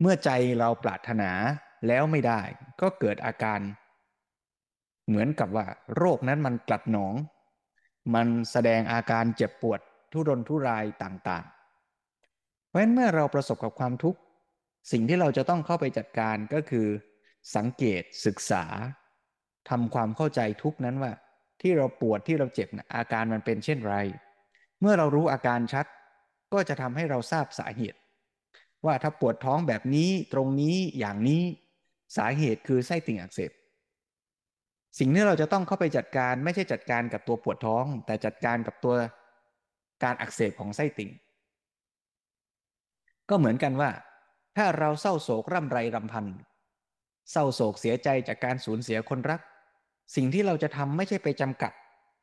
[0.00, 1.30] เมื่อใจเราปรารถนา
[1.88, 2.42] แล้วไม่ได้
[2.80, 3.60] ก็เกิดอาการ
[5.06, 7.14] เหมือนกับว่า โรคนั้นมันกลัดหนอง
[8.14, 9.80] มันแสดงอาการเจ็บปวด
[10.12, 14.20] ทุรนทุรายต่างๆ เพราะฉะนั้นเมื่อเราประสบกับความทุกข์
[14.92, 16.86] สิ่งที่เราจะต้องเข้าไปจัดการก็คือ
[17.56, 18.64] สังเกตศึกษา
[19.70, 21.12] ทำความเข้าใจทุกนั้นว่า
[21.62, 23.96] ที่เราปวดที่เราเจ็บนะอาการมันเป็นเช่นไร
[24.80, 25.86] เมื่อเรารู้อาการชัด
[26.52, 27.98] ก็จะทำให้เราทราบสาเหตุ
[28.86, 31.42] ว่าถ้าปวดท้องแบบนี้ตรงนี้อย่างนี้
[32.16, 33.50] สาเหตุคือไส้ติ่งอักเสบ
[34.98, 38.94] สิ่งที่เราจะต้องเข้าไปจัดการไม่ใช่จัดการกับตัวปวดท้อง แต่จัดการกับตัว
[40.04, 41.10] การอักเสบของไส้ติ่ง
[43.30, 43.90] ก็เหมือนกันว่า
[44.56, 46.26] ถ้าเราเศร้าโศกร่ำไรรำพัน
[47.30, 49.40] เศร้าโศกเสียใจจากการสูญเสียคนรัก
[50.14, 51.72] สิ่งที่เราจะทำไม่ใช่ไปจำกัด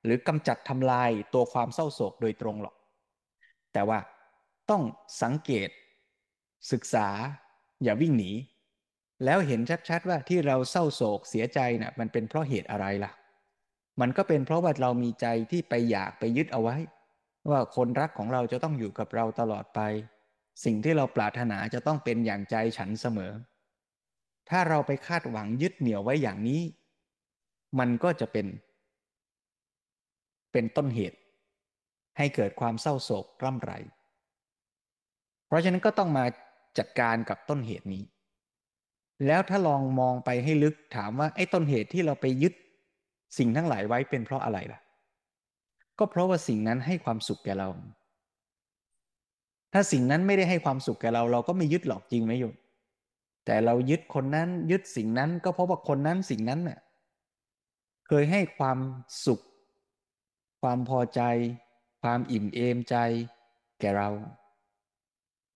[0.03, 2.75] หรือกำจัดทำลายตัวความเศร้าโศกโดยตรงหรอก
[3.73, 3.99] แต่ว่า
[4.69, 4.83] ต้อง
[5.23, 5.69] สังเกต
[6.71, 7.07] ศึกษา
[7.83, 8.31] อย่าวิ่งหนี
[9.25, 13.11] แล้วเห็นชัดๆว่าที่เราเศร้าโศกเสียใจนะ่ะมันเป็นเพราะเหตุอะไรล่ะ
[14.01, 16.75] มันก็เป็นเพราะว่าเรามีใจที่ไปอยากไปยึดเอาไว้
[17.49, 19.79] ว่าคนรักของเราจะต้องอยู่กับเราตลอดไป
[20.65, 23.31] สิ่งที่เราปรารถนาจะต้องเป็นอย่างใจฉันเสมอ
[24.49, 26.61] ถ้าเราไปคาดหวังยึดเหนี่ยวไว้อย่างนี้
[27.79, 28.47] มันก็จะเป็น
[30.51, 31.17] เป็นต้นเหตุ
[32.17, 33.71] ให้เกิดความเศร้าโศกร่ำไร
[35.47, 36.25] เพราะฉะนั้นก็ต้องมา
[36.77, 38.03] จัดการกับต้นเหตุนี้
[39.27, 42.53] แล้วถ้าลองมองไปให้ลึกถามว่าไอ้ต้นเหตุที่เราไปยึด
[43.38, 44.79] สิ่งทั้งหลายไว้เป็นเพราะอะไรล่ะ
[45.99, 47.69] ก็เพราะว่าสิ่งนั้นให้ความสุขแก่เรา
[49.73, 52.55] ถ้าสิ่งนั้นไม่ได้ให้ความสุขแก่เรา เราก็ไม่ยึดหรอกจริงไหมโยม
[53.45, 56.79] แต่เรายึดคนนั้นยึดสิ่งนั้นก็เพราะว่าคนนั้นสิ่งนั้นน่ะ
[58.11, 58.79] เคยให้ความ
[59.25, 59.39] สุข
[60.61, 61.21] ความพอใจ
[62.01, 62.95] ความอิ่มเอมใจ
[63.79, 64.09] แก่เรา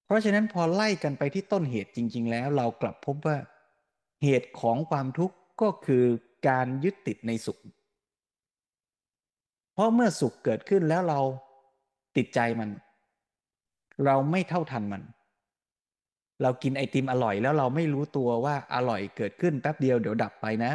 [0.05, 3.37] เพราะฉะนั้นพอไล่กันไปที่ต้นเหตุจริง ๆ แล้วเรากลับพบว่า
[4.23, 6.05] เหตุของความทุกข์ก็คือ
[6.47, 7.59] การยึดติดในสุข
[9.73, 11.19] เพราะเมื่อสุขเกิดขึ้นแล้วเรา
[12.17, 12.69] ติดใจมัน
[14.05, 15.03] เราไม่เท่าทันมัน
[16.41, 20.73] เรากินไอติมอร่อยแล้วเราไม่รู้ตัวว่าอร่อยเกิดขึ้นแป๊บเดียวเดี๋ยวดับไปนะ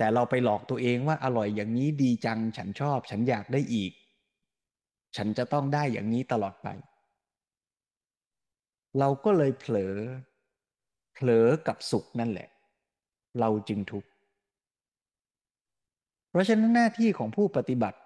[0.00, 3.92] แต่เราไปหลอกตัวเองว่าอร่อยอย่างนี้ดีจัง ฉันชอบ ฉันอยากได้อีก
[5.16, 6.68] ฉันจะต้องได้อย่างนี้ตลอดไป
[8.98, 9.96] เราก็เลยเผลอ
[11.14, 12.48] เผลอกับสุขนั่นแหละ
[13.40, 14.08] เราจึงทุกข์
[16.30, 17.98] เพราะฉะนั้นหน้าที่ของผู้ปฏิบัติ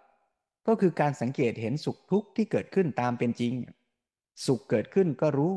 [0.66, 3.54] ก็คือการสังเกตเห็นสุขทุกข์ที่เกิดขึ้นตามเป็นจริง
[4.46, 5.52] สุขเกิดขึ้นก็รู้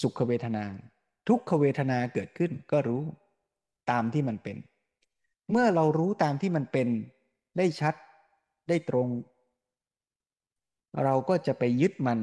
[0.00, 0.64] สุขเวทนา
[1.28, 3.02] ทุกขเวทนาเกิดขึ้นก็รู้
[3.90, 4.58] ตามที่มันเป็น
[5.50, 6.88] เมื่อเรารู้ตามที่มันเป็น
[7.58, 7.94] ได้ชัด
[8.68, 9.08] ได้ตรง
[11.04, 12.18] เราก็จะไปยึดมัน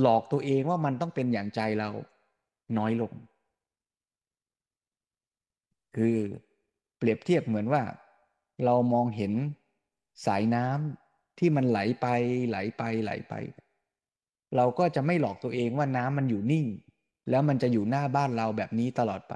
[0.00, 1.90] หลอกตัวเองว่ามันต้องเป็นอย่างใจเรา
[2.78, 3.12] น้อยลง
[5.96, 6.16] คือ
[6.98, 7.82] เปรียบเทียบเหมือนว่า
[8.64, 9.32] เรามองเห็น
[10.26, 12.06] สายน้ำที่มันไหลไป
[12.48, 13.34] ไหลไปไหลไป
[14.56, 16.66] เราก็จะไม่หลอกตัวเองว่าน้ำมันอยู่นิ่ง
[17.30, 19.34] แล้วมันจะอยู่หน้าบ้านเราแบบนี้ตลอดไป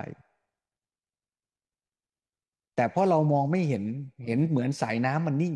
[2.80, 3.84] แต่พอเรามองไม่เห็น
[4.26, 5.54] เห็นเหมือนสายน้ำมันนิ่ง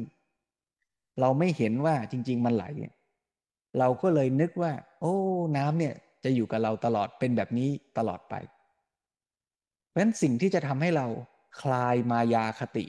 [1.20, 2.64] เราไม่เห็นว่าจริง ๆ มันไหล
[3.78, 5.14] เราก็เลยนึกว่า โอ้
[5.56, 8.34] น้ำเนี่ยจะอยู่กับเราตลอดเป็นแบบนี้ตลอดไป
[9.88, 11.06] เพราะฉะนั้นสิ่งที่จะทำให้เรา
[11.60, 12.84] คลายมายาคติ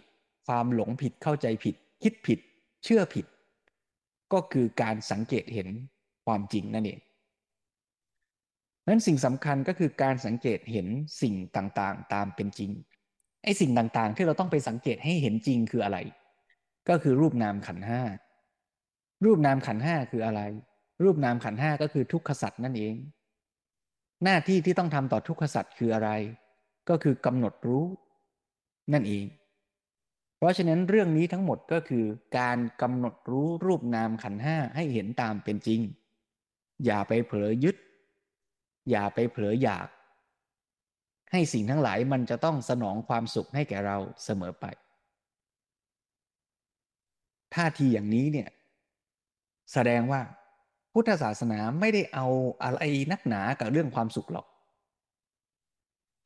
[0.46, 2.40] ความหลงผิดเข้าใจผิด คิดผิด
[2.84, 3.26] เชื่อผิด
[4.34, 5.70] ก็คือการสังเกตเห็น
[6.26, 7.00] ความจริงนั่นเอง
[8.88, 10.88] นั้นสิ่งสำคัญก็คือการสังเกตเห็น
[11.22, 12.72] สิ่งต่างๆ ตามเป็นจริง
[13.46, 15.98] ไอ้สิ่งต่างๆ ที่เราต้องไปสังเกตให้เห็นจริงคืออะไร
[16.90, 18.02] ก็คือรูปนามขันห้า
[19.26, 20.42] รูปนามขันห้าคืออะไร
[21.04, 22.96] รูปนามขันห้าก็คือทุกขสัตว์นั่นเอง
[24.24, 26.10] หน้าที่ที่ต้องทำต่อทุกขสัตว์คืออะไร
[26.90, 27.86] ก็คือกำหนดรู้
[28.94, 29.26] นั่นเอง
[30.38, 32.06] เพราะฉะนั้นเรื่องนี้ทั้งหมดก็คือ
[32.38, 35.82] การกำหนดรู้รูปนามขันห้าให้เห็นตามเป็นจริง
[36.86, 37.76] อย่าไปเผลอยึด
[38.90, 39.88] อย่าไปเผลออยาก
[41.36, 44.66] ให้สิ่งทั้งหลายมันจะต้องสนองความสุขให้แก่เราเสมอไป
[47.56, 48.50] ท่าทีอย่างนี้เนี่ย
[49.74, 50.22] แสดงว่า
[50.94, 52.28] พุทธศาสนาไม่ได้เอา
[52.64, 54.48] อะไรนักหนากับเรื่องความสุขหรอก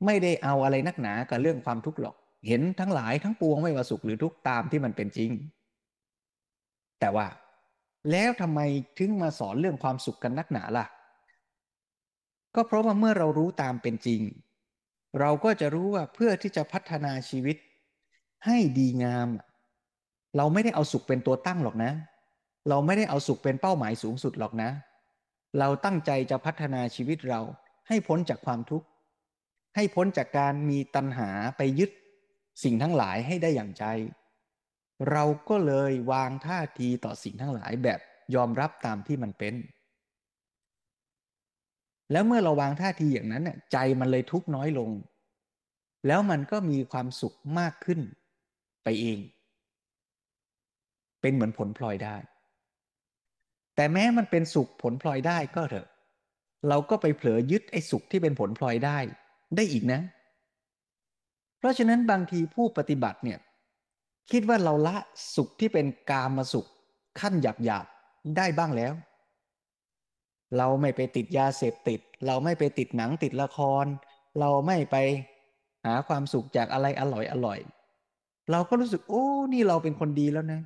[0.06, 5.30] ไม่ได้เอาอะไรนักหนากับเรื่องความทุกข์หรอก เห็นทั้งหลายทั้งปวงไม่ว่าสุขหรือทุกข์ตามที่มันเป็นจริง
[7.00, 7.26] แต่ว่า
[8.10, 8.60] แล้วทำไม
[8.98, 10.86] ถึงมาสอนเรื่องความสุขกันนักหนาล่ะ
[12.54, 14.22] ก็เพราะว่าเมื่อเรารู้ตามเป็นจริง
[15.18, 17.56] เราก็จะรู้ว่าเพื่อที่จะพัฒนาชีวิต
[18.46, 19.28] ให้ดีงาม
[20.36, 21.92] เราไม่ได้เอาสุขเป็นตัวตั้งหรอกนะ
[22.68, 24.70] เราไม่ได้เอาสุขเป็นเป้าหมายสูงสุดหรอกนะ
[25.58, 27.40] เราตั้งใจจะพัฒนาชีวิตเรา
[27.88, 28.86] ให้พ้นจากความทุกข์
[29.76, 31.90] ให้พ้นจากการมีตัณหาไปยึด
[32.62, 33.84] สิ่งทั้งหลายให้ได้อย่างใจ
[35.10, 38.00] เราก็เลยวางท่าทีต่อสิ่งทั้งหลายแบบ
[38.34, 39.54] ยอมรับตามที่มันเป็น
[42.12, 44.90] แล้วเมื่อเราวางท่าทีอย่างนั้นน่ยใจมันเลยทุกน้อยลง
[46.06, 48.00] แล้วมันก็มีความสุขมากขึ้น
[48.84, 49.18] ไปเอง
[51.20, 52.16] เป็นเหมือนผลพลอยได้
[53.76, 55.88] แต่แม้มันเป็นสุขผลพลอยได้ก็เถอะ
[56.68, 58.98] เราก็ไปเผลอยึดไอ้สุขที่เป็นผลพลอยได้
[59.56, 60.00] ได้อีกนะ
[61.58, 63.38] เพราะฉะนั้นบางทีผู้ปฏิบัติเนี่ย
[64.30, 64.96] คิดว่าเราละ
[65.34, 66.66] สุขที่เป็นกามาสุข
[67.20, 67.86] ขั้นหยาบหยาบ
[68.36, 68.92] ได้บ้างแล้ว
[70.56, 73.84] เราไม่ไปติดยาเสพติด เราไม่ไปติดหนังติดละคร
[74.40, 74.96] เราไม่ไป
[75.86, 77.58] หาความสุขจากอะไรอร่อยอร่อย
[78.50, 80.60] เราก็รู้สึก โอ้ นี่เราเป็นคนดีแล้วนะ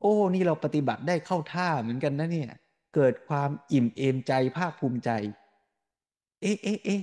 [0.00, 2.50] โอ้ นี่เราปฏิบัติได้เข้าท่าเหมือนกันนะเนี่ย
[2.94, 5.10] เกิดความอิ่มเอมใจภาคภูมิใจ
[6.42, 7.02] เอ๊ะเอ๊ะเอ๊ะ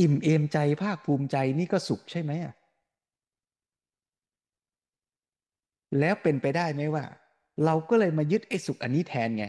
[0.00, 2.54] อิ่มเอมใจภาคภูมิใจนี่ก็สุขใช่ไหมอะ
[5.98, 7.04] แล้วเป็นไปได้ไหมว่า
[7.64, 9.44] เราก็เลยมายึดไอ้สุขอันนี้แทนไง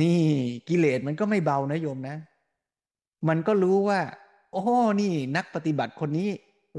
[0.00, 0.22] นี่
[0.68, 2.16] กิเลสมันก็ไม่เบานะโยมนะ
[3.28, 4.00] มันก็รู้ว่า
[4.52, 4.62] โอ้
[5.00, 6.28] นี่นักปฏิบัติคนนี้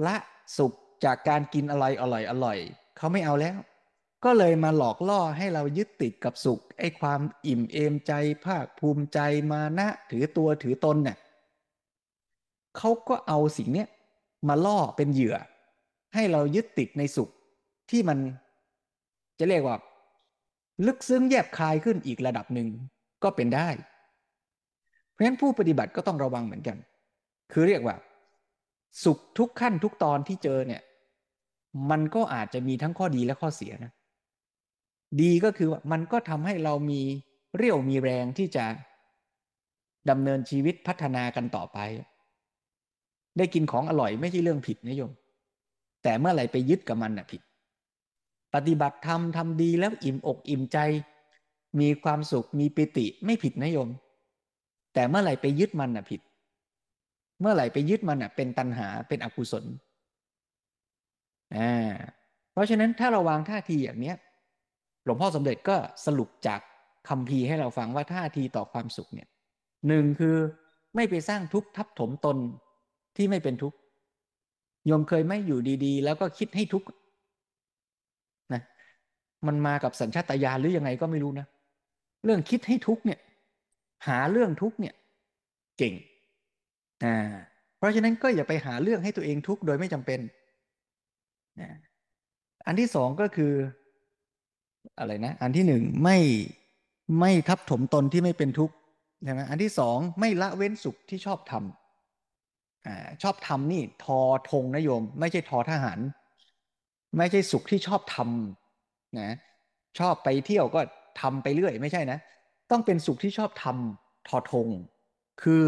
[0.05, 0.15] ละ
[0.57, 2.57] สุขจากการกินอร่อยอร่อยอร่อย
[2.97, 3.57] เขาไม่เอาแล้ว
[4.25, 8.13] ก็เลยมาหลอกล่อให้เรายึดติดกับสุข ไอ้ความอิ่มเอมใจ
[8.45, 9.19] ภาคภูมิใจ
[9.51, 11.17] มานะ ถือตัวถือตนเนี่ย
[12.77, 13.87] เขาก็เอาสิ่งเนี้ย
[14.47, 15.35] มาล่อเป็นเหยื่อ
[16.13, 17.29] ให้เรายึดติดในสุข
[17.89, 18.17] ที่มัน
[19.39, 19.77] จะเรียกว่า
[20.85, 22.67] ลึกซึ้งแยบคายขึ้นอีกระดับหนึ่ง
[23.23, 23.69] ก็เป็นได้
[25.11, 26.77] เพราะฉะนั้นผู้ปฏิบัติก็ต้องระวังเหมือนกัน
[27.51, 27.95] คือเรียกว่า
[29.03, 30.81] สุขทุกขั้นทุกตอนที่เจอเนี่ย
[31.89, 33.91] มันก็อาจจะมีทั้งข้อดีและข้อเสียนะ
[35.21, 37.01] ดีก็คือว่ามันก็ทำให้เรามี
[37.57, 38.65] เรี่ยวมีแรงที่จะ
[40.09, 41.77] ดำเนินชีวิตพัฒนากันต่อไป
[43.37, 45.11] ได้กินของอร่อยไม่ใช่เรื่องผิดนะโยม
[46.03, 47.41] แต่เมื่อไหร่ไปยึดกับมันน่ะผิด
[48.53, 50.77] ปฏิบัติธรรมทำดีแล้วอิ่มอกอิ่มใจ
[51.79, 53.89] มีความสุขมีปิติไม่ผิดนะโยม
[54.93, 56.21] แต่เมื่อไหร่ไปยึดมันน่ะผิด
[57.41, 59.65] เมื่อไหร่ไปยึดมันน่ะ เป็นตัณหาเป็นอกุศล
[61.55, 61.93] อ่า
[62.53, 64.15] เพราะฉะนั้นถ้าเราวางท่าทีอย่างเนี้ย
[65.05, 66.59] หลวงพ่อสมเด็จก็สรุปจาก
[67.09, 69.27] คำพีให้เราฟังว่าท่าทีต่อความสุขเนี่ย
[69.87, 70.35] หนึ่งคือ
[70.95, 72.37] ไม่ไปสร้างทุกข์ทับถมตน
[73.17, 73.77] ที่ไม่เป็นทุกข์
[74.85, 76.87] โยมเคยไม่อยู่ดีๆ แล้วก็คิดให้ทุกข์
[78.53, 78.61] นะ
[79.47, 81.47] มันมากับสัญชาตญาณหรือยังไงก็ไม่รู้นะ
[82.23, 83.19] เรื่องคิดให้ทุกเนี่ย
[84.07, 84.93] หาเรื่องทุกเนี่ย
[85.77, 85.93] เก่ง
[87.05, 87.17] อ่า
[87.77, 90.19] เพราะฉะนั้นก็อย่าไปหาเรื่องให้ตัวเองทุกโดยไม่จำเป็น
[91.61, 91.69] นะ
[92.65, 93.53] อันที่สองก็คือ
[94.99, 96.17] อะไรนะ อันที่หนึ่งไม่
[97.19, 98.75] ไม่ทับถมตนที่ไม่เป็นทุกข์
[99.23, 105.99] ใช่ไหมอันที่สองไม่ละเว้นสุขที่ชอบทำอ่าชอบทำนี่ทอธงนะโยม ไม่ใช่ทอทหาร
[107.17, 109.35] ไม่ใช่สุขที่ชอบทำนะ
[109.99, 110.81] ชอบไปเที่ยวก็
[111.19, 112.19] ทำไปเรื่อยไม่ใช่นะ
[112.71, 114.67] ต้องเป็นสุขที่ชอบทำทอธง
[115.43, 115.65] คือ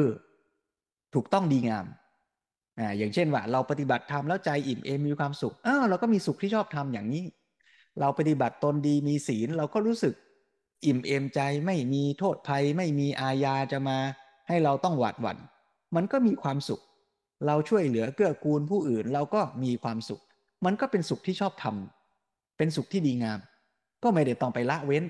[1.13, 1.85] ถูกต้องดีงาม
[2.79, 7.25] อ่าอย่างเช่นว่า เราปฏิบัติธรรมแล้วใจอิ่มเอมมีความสุขอ้าวเราก็มีสุขที่ชอบทำอย่างนี้
[7.99, 10.13] เราปฏิบัติตนดีมีศีลเราก็รู้สึก
[10.85, 13.97] อิ่มเอมใจไม่มีโทษภัย ไม่มีอาญาจะมา
[14.47, 15.37] ให้เราต้องหวาดหวัน่น
[15.95, 16.81] มันก็มีความสุข
[17.47, 20.21] เราช่วยเหลือเกื้อกูลผู้อื่นเราก็มีความสุข
[20.65, 23.39] มันก็เป็นสุขที่ชอบทำเป็นสุขที่ดีงาม
[24.03, 25.03] ก็ไม่ได้ต้องไปละเว้น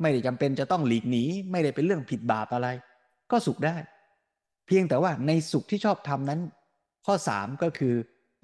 [0.00, 2.68] ไม่ได้จำเป็นจะต้องหลีกหนีไม่ได้เป็นเรื่องผิดบาปอะไร
[3.30, 3.76] ก็สุขได้
[4.66, 6.40] เพียงแต่ว่าในสุขที่ชอบทำนั้น
[7.06, 7.94] ข้อสามก็คือ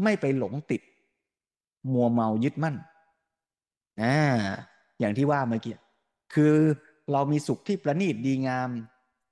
[0.03, 0.83] ไม่ไปหลงติด
[1.93, 2.77] มัวเมายึดมั่น
[4.03, 4.17] อ่า
[5.01, 5.75] อย่างที่ว่าเมื่อกี้
[6.35, 6.55] คือ
[7.13, 8.69] เรามีสุขที่ประณีตดีงาม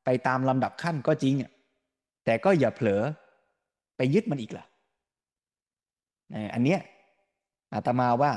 [0.04, 1.34] ไปตามลำดับขั้นก็จริง
[2.24, 3.02] แต่ก็อย่าเผลอ
[3.96, 4.64] ไปยึดมันอีกล่ะ
[6.54, 6.80] อันเนี้ย
[7.74, 8.32] อาตมาว่า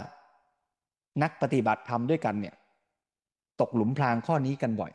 [1.24, 2.56] นักปฏิบัติธรรมด้วยกันเนี่ย
[3.62, 4.92] ตกหลุมพรางข้อนี้กันบ่อย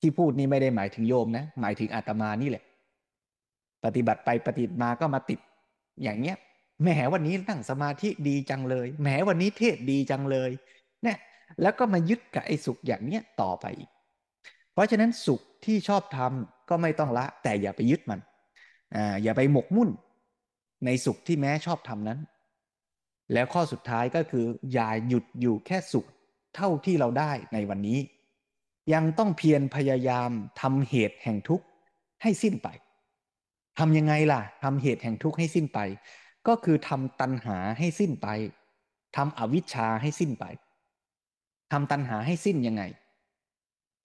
[0.00, 2.64] ที่พูดนี่ไม่ได้หมายถึงโยมนะ หมายถึงอาตมานี่แหละ
[3.84, 5.40] ปฏิบัติไปปฏิบัติมาก็มาติด
[6.02, 6.36] อย่างเนี้ย
[6.82, 10.50] แหมวันนี้นั่งสมาธิดีจังเลยแหมวันนี้เทศดีจังเลย
[11.02, 11.18] เนี่ย
[11.62, 13.90] แล้วก็มายึดกับไอ้สุขอย่างเนี้ยต่อไปอีก
[14.72, 18.20] เพราะฉะนั้นสุขที่ชอบทำก็ไม่ต้องละ แต่อย่าไปยึดมัน
[18.96, 19.90] อ่าอย่าไปหมกมุ่น
[20.84, 22.18] ในสุขที่แม้ชอบทำนั้น
[23.32, 26.06] แล้วข้อสุดท้ายก็คือ อย่าหยุดอยู่แค่สุข
[26.56, 27.98] เท่าที่เราได้ในวันนี้
[28.92, 30.30] ยังต้องเพียรพยายาม
[30.60, 31.64] ทำเหตุแห่งทุกข์
[32.22, 32.68] ให้สิ้นไป
[33.78, 35.78] ทำยังไงล่ะทำเหตุแห่งทุกข์ให้สิ้นไป
[36.48, 38.28] ก็คือทำตัณหาให้สิ้นไป
[39.16, 40.44] ทำอวิชชาให้สิ้นไป
[41.72, 42.82] ทำตัณหาให้สิ้นยังไง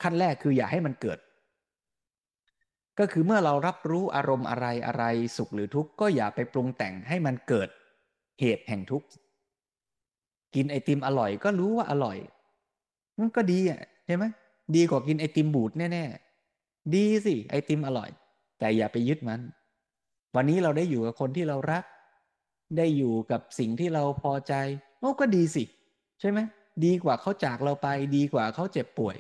[0.01, 1.19] ขั้นแรกคืออย่าให้มันเกิด
[2.99, 5.03] ก็คือเมื่อเรารับรู้อารมณ์อะไรอะไร
[5.37, 7.69] สุขหรือทุกข์ก็อย่าไปปรุงแต่งให้มันเกิด
[8.39, 9.07] เหตุแห่งทุกข์
[10.55, 12.17] กินไอติมอร่อยก็รู้ว่าอร่อย
[13.19, 14.23] มันก็ดีอะใช่ไหม
[14.75, 18.09] ดีกว่ากินไอติมบูดแน่ๆดีสิ ไอติมอร่อย
[18.59, 19.41] แต่อย่าไปยึดมัน
[20.35, 21.83] วันนี้เราได้อยู่กับคนที่เรารัก
[22.77, 24.53] ได้อยู่กับสิ่งที่เราพอใจ
[24.99, 25.63] โอ้ก็ดีสิ
[26.19, 26.39] ใช่ไหม
[26.85, 29.17] ดีกว่าเขาจากเราไป ดีกว่าเขาเจ็บป่วย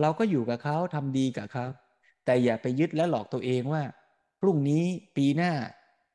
[0.00, 1.64] เราก็อยู่กับเขาทำดีกับเขา
[2.24, 3.82] แต่อย่าไปยึดและหลอกตัวเองว่า
[4.40, 4.84] พรุ่งนี้
[5.16, 5.52] ปีหน้า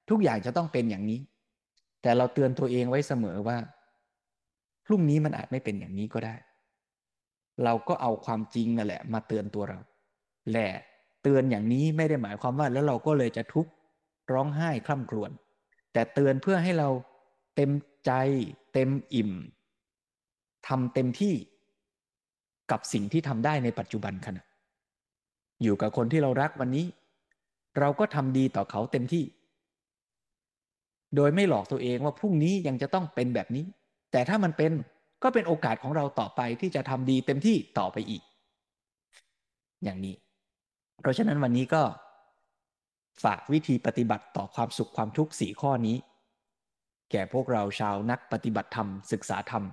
[0.09, 1.19] ทุกอย่างจะต้องเป็นอย่างนี้
[2.01, 3.57] แต่เราเตือนตัวเองไว้เสมอว่า
[4.85, 6.35] พรุ่งนี้มันอาจไม่เป็นอย่างนี้ก็ได้
[7.63, 9.79] เราก็เอาความจริงนั่นแหละ มาเตือนตัวเรา
[10.51, 10.69] แหละ
[11.23, 13.71] เตือนอย่างนี้ไม่ได้หมายความว่า แล้วเราก็เลยจะทุกข์
[14.33, 15.31] ร้องไห้คร่ำครวญ
[15.93, 16.89] แต่เตือนเพื่อให้เรา
[17.55, 17.71] เต็ม
[18.05, 18.11] ใจ
[18.73, 19.31] เต็มอิ่ม
[20.67, 21.33] ทำเต็มที่
[22.71, 24.43] กับสิ่งที่ทำได้ในปัจจุบันขณะ
[25.63, 26.85] อยู่กับคนที่เรารักวันนี้
[27.79, 29.23] เราก็ทำดีต่อเขาเต็มที่
[31.15, 33.65] โดยไม่หลอกตัวเองว่าพรุ่งนี้ยังจะต้องเป็นแบบนี้
[34.11, 34.71] แต่ถ้ามันเป็น
[35.23, 38.21] ก็เป็นโอกาสของเราต่อไปที่จะทำดีเต็มที่ต่อไปอีก
[39.83, 40.15] อย่างนี้
[41.01, 41.83] เพราะฉะนั้นวันนี้ก็
[43.23, 45.97] ฝากวิธีปฏิบัติต่อความสุขความทุกข์สี่ข้อนี้
[47.11, 49.63] แก่พวกเราชาวนักปฏิบัติธรรม ศึกษาธรรม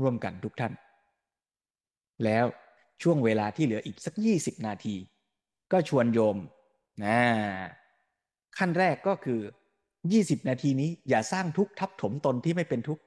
[0.00, 0.72] ร่วมกันทุกท่าน
[2.24, 2.44] แล้ว
[3.02, 4.94] ช่วงเวลาที่เหลืออีกสักยี่สิบนาที
[5.72, 6.36] ก็ชวนโยม
[7.04, 7.18] นะ
[8.58, 9.40] ขั้นแรกก็คือ
[10.12, 13.02] ยี่สิบนาทีนี้อย่าสร้างทุกข์ทับถมตนที่ไม่เป็นทุกข์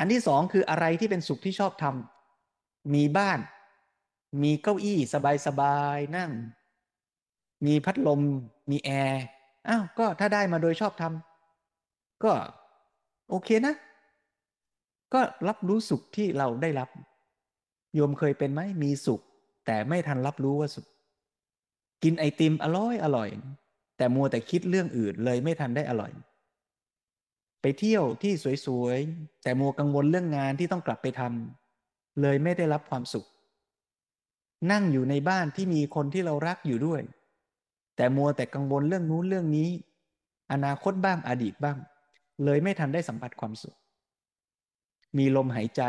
[0.00, 3.38] อันที่สองคืออะไรที่เป็นสุขที่ชอบทำมีบ้าน
[4.42, 4.98] มีเก้าอี้
[5.46, 6.30] สบายๆนั่ง
[7.66, 8.20] มีพัดลม
[8.70, 9.22] มีแอร์
[9.68, 12.32] อ้าวก็ถ้าได้มาโดยชอบทำก็
[13.30, 13.74] โอเคนะ
[15.14, 16.88] ก็รับรู้สุขที่เราได้รับ
[17.94, 19.20] โยมเคยเป็นไหมมีสุข
[19.66, 20.86] แต่ไม่ทันรับรู้ว่าสุข
[22.02, 23.28] กินไอติมอร่อยอร่อย
[23.96, 26.12] แต่มัวแต่คิดเรื่องอื่นเลยไม่ทันได้อร่อย
[27.62, 28.32] ไปเที่ยวที่
[28.66, 33.26] สวยๆ แต่มัวกังวลเรื่องงานที่ต้องกลับไปทำเลยไม่ได้รับความสุข
[34.70, 37.02] นั่งอยู่ในบ้านที่มีคนที่เรารักอยู่ด้วย
[37.96, 39.68] แต่มัวแต่กังวลเรื่องนู้นเรื่องนี้
[40.52, 41.78] อนาคตบ้างอดีตบ้าง
[42.44, 43.76] เลยไม่ทันได้สัมผัสความสุข
[45.18, 45.82] มีลมหายใจ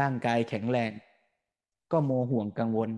[0.00, 0.92] ร่างกายแข็งแรง
[1.92, 2.90] ก็โมห่วงกังวล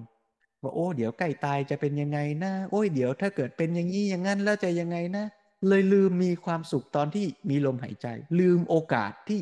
[0.63, 5.25] ว่าโอ้ เดี๋ยวใกล้ตายจะเป็นยังไงนะ โอ้ยเดี๋ยวถ้าเกิดเป็นอย่างนี้อย่างนั้นแล้วจะยังไงนะ
[5.69, 8.07] เลยลืมมีความสุขตอนที่มีลมหายใจ
[8.39, 9.41] ลืมโอกาสที่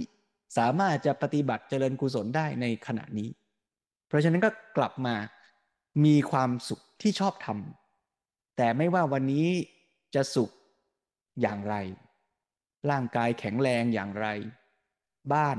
[0.56, 3.28] สามารถจะปฏิบัติเจริญกุศลได้ในขณะนี้
[4.08, 5.14] เพราะฉะนั้นก็กลับมา
[6.04, 9.48] มีความสุขที่ชอบทำแต่ไม่ว่าวันนี้
[10.14, 10.50] จะสุข
[11.40, 11.74] อย่างไร
[12.90, 14.26] ร่างกายแข็งแรงอย่างไร
[15.32, 15.58] บ้าน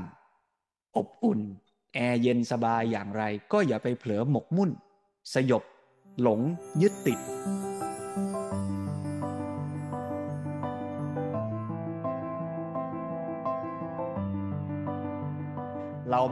[0.97, 1.39] อบอุ่น
[1.93, 4.71] แอร์เย็นสบายอย่างไร ก็อย่าไปเผลอหมกมุ่น
[5.33, 5.63] สยบ
[6.21, 6.39] หลง
[6.81, 7.19] ยึดติด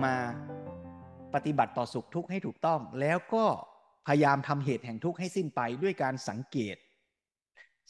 [0.05, 0.15] มา
[1.33, 3.45] ปฏิบัติต่อสุขทุกข์ให้ถูกต้อง แล้วก็
[4.07, 6.77] พยายามทำเหตุแห่งทุกข์ให้สิ้นไปด้วยการสังเกต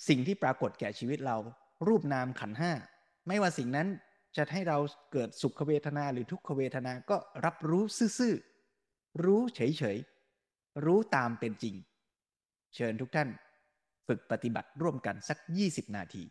[0.08, 1.38] สิ่งที่ปรากฏแก่ชีวิตเรา
[1.88, 2.72] รูปนามขันห้า
[3.28, 3.88] ไม่ว่าสิ่งนั้น
[4.38, 4.78] จะให้เรา
[5.12, 7.84] เกิดสุขเวทนาหรือทุกขเวทนาก็รับรู้
[8.20, 11.76] ซื่อๆรู้เฉยๆรู้ตามเป็นจริง
[12.76, 13.30] เชิญทุกท่าน
[14.08, 15.38] ฝึกปฏิบัติร่วมกันสัก
[15.68, 16.24] 20 นาที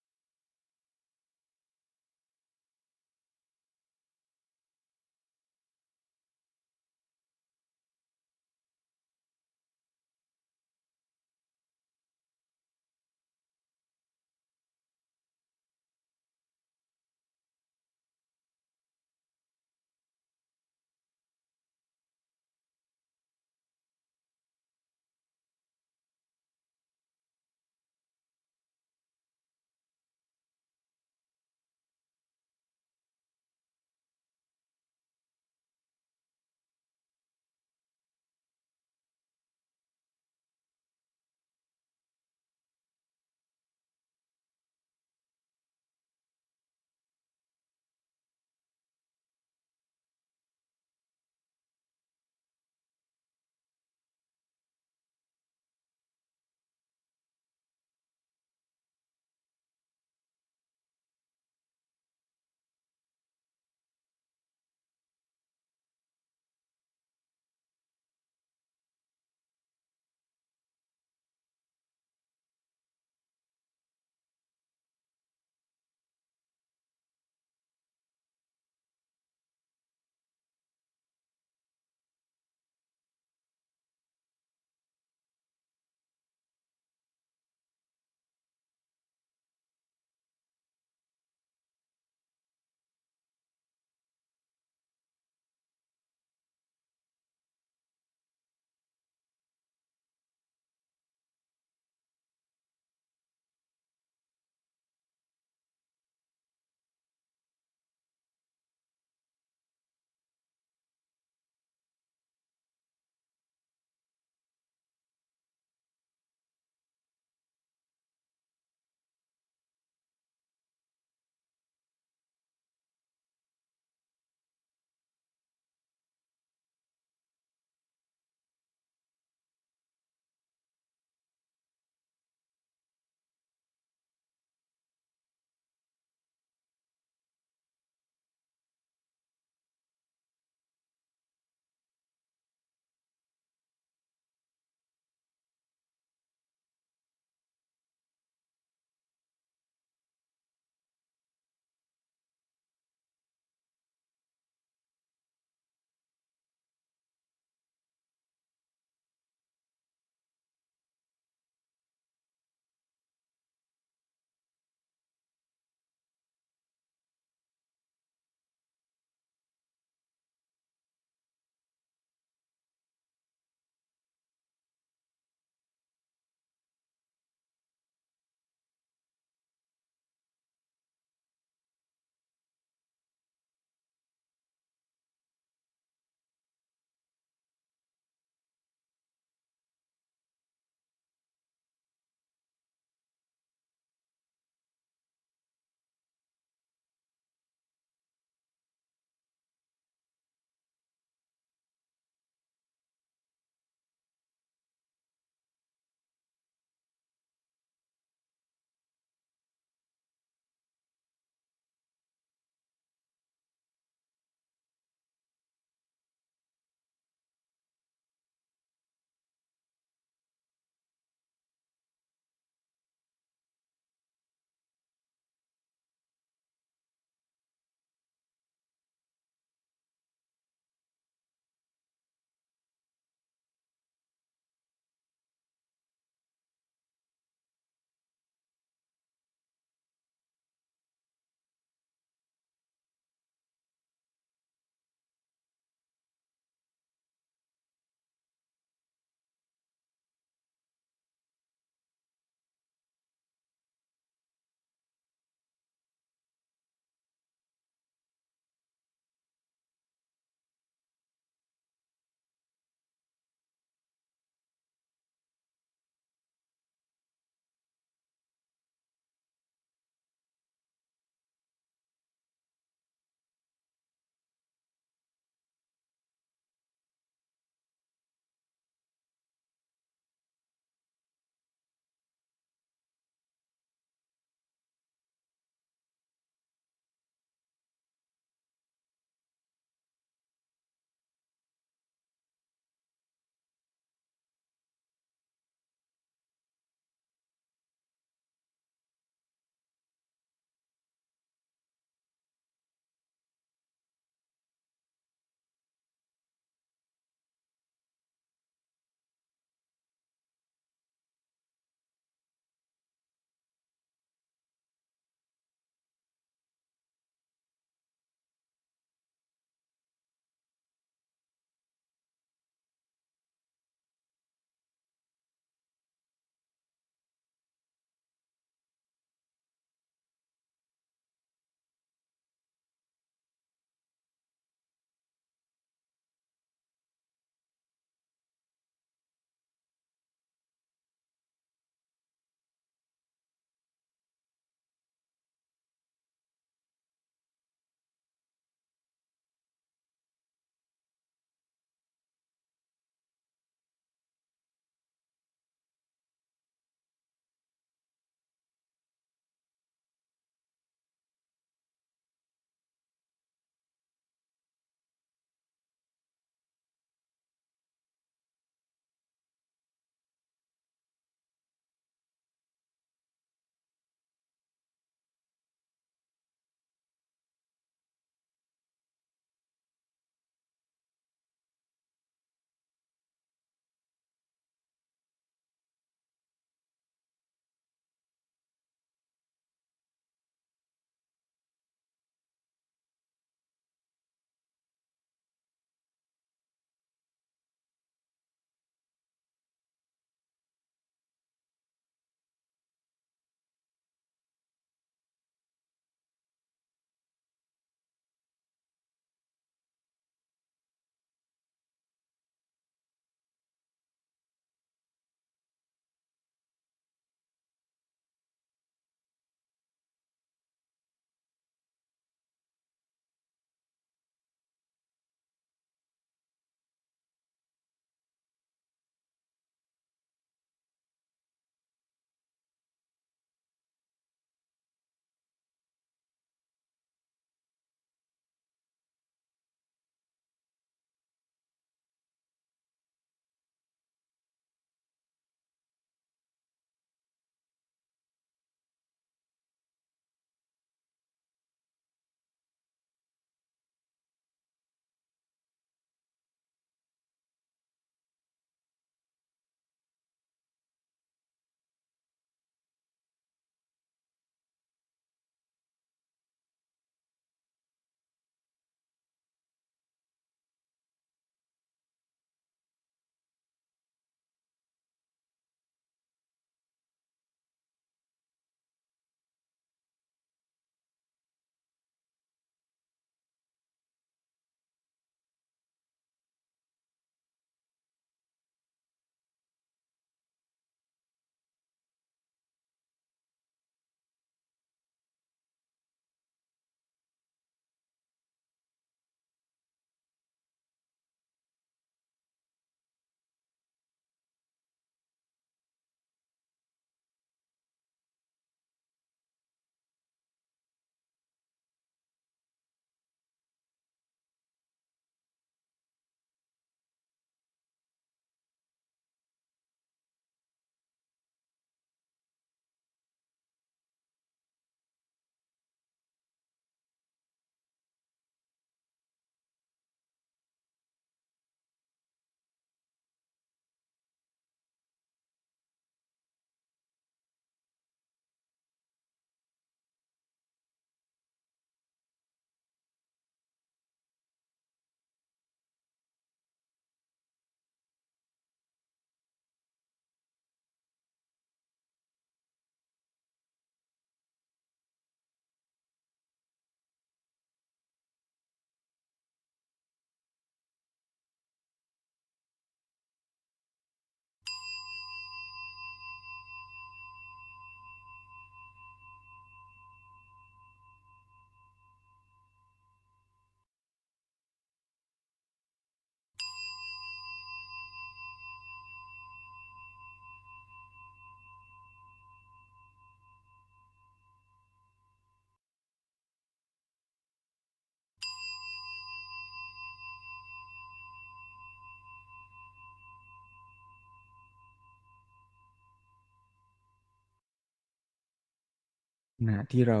[599.46, 600.00] นะที่เรา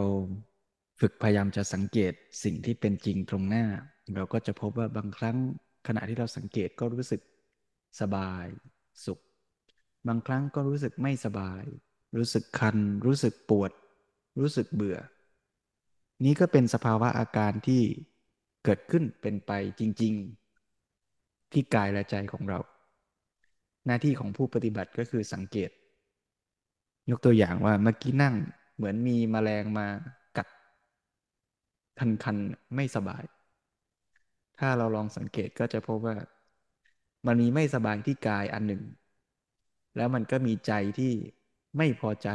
[1.00, 2.12] ฝึกพยายามจะสังเกต
[2.44, 3.66] สิ่งที่เป็นจริงตรงหน้า
[4.16, 5.36] เราก็จะพบว่าบางครั้ง
[5.86, 7.20] ขณะที่เราสังเกตก็รู้สึก
[8.00, 8.46] สบาย
[9.04, 9.18] สุข
[10.08, 11.62] บางครั้งก็รู้สึกไม่สบาย
[12.18, 12.76] รู้สึกคัน
[13.06, 13.72] รู้สึกปวด
[14.40, 14.98] รู้สึกเบื่อ
[16.24, 17.82] นี้ก็เป็นสภาวะอาการที่
[18.64, 20.14] เกิดขึ้นเป็นไปจริง
[20.82, 22.58] ๆ ที่กายและใจของเรา
[23.86, 25.70] หน้าที่ของผู้ปฏิบัติก็คือสังเกต
[27.10, 28.34] ยกตัวอย่างว่าเมื่อกี้นั่ง
[28.78, 29.86] เหมือนมีมแมลงมา
[30.36, 30.48] กัด
[31.98, 33.24] คันๆ ไม่สบาย
[34.58, 36.16] ถ้าเราลองสังเกตก็จะพบว่า
[37.26, 38.82] มันมีไม่สบายที่กายอันหนึ่ง
[39.96, 41.12] แล้วมันก็มีใจที่
[41.76, 42.28] ไม่พอใจ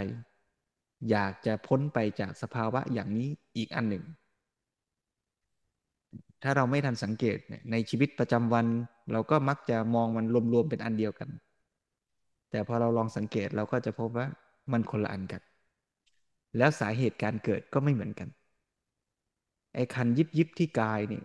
[1.10, 4.04] อยากจะพ้นไปจากสภาวะอย่างนี้อีกอันหนึ่ง
[6.44, 7.38] ถ้าเราไม่ทันสังเกต
[7.72, 8.66] ในชีวิตประจำวัน
[9.12, 11.30] เราก็มักจะมองมันรวมๆเป็นอันเดียวกัน
[12.52, 14.28] แต่พอเราลองสังเกตเราก็จะพบว่า
[14.72, 15.41] มันคนละอันกัน
[16.58, 18.30] แล้วสาเหตุการเกิดก็ไม่เหมือนกัน
[19.76, 21.22] ไอ้คันยิบยิบที่กายนี่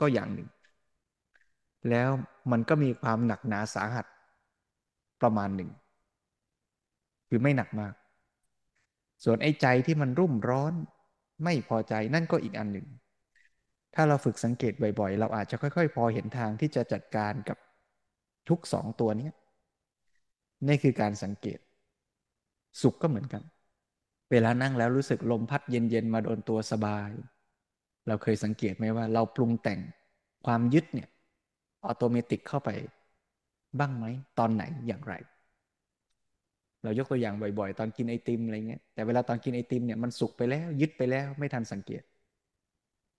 [0.00, 0.48] ก็อย่างหนึ่ง
[1.90, 2.10] แล้ว
[2.50, 4.06] มันก็มีความหนักหนาสาหัส
[5.20, 5.70] ประมาณหนึ่ง
[7.28, 7.94] คือไม่หนักมาก
[9.24, 10.74] ส่วนไอ้ใจที่มันรุ่มร้อน
[11.44, 12.86] ไม่พอใจนั่นก็อีกอันหนึ่ง
[13.94, 17.58] ถ้าเราฝึกสังเกตบ่อยๆ เราอาจจะค่อยๆ พอเห็นทางที่จะจัดการกับ
[18.48, 19.30] ทุกสองตัวนี้
[20.66, 21.58] นี่คือการสังเกต
[22.82, 23.42] สุขก็เหมือนกัน
[24.30, 27.10] เวลานั่งแล้วรู้สึกลมพัดเย็นๆมาโดนตัวสบาย
[28.08, 29.80] เราเคยสังเกตไหมว่า เราปรุงแต่ง
[30.46, 31.08] ความยึดเนี่ย
[31.86, 32.70] อัตโนมัติเข้าไป
[33.78, 34.04] บ้างไหม
[34.38, 35.14] ตอนไหนอย่างไร
[36.82, 42.02] เรายกตัวอย่างบ่อยๆ ตอนกินไอติมอะไรเงี้ยแต่เวลาตอนกินไอติมเนี่ยมันสุกไปแล้ว ยึดไปแล้ว ไม่ทันสังเกต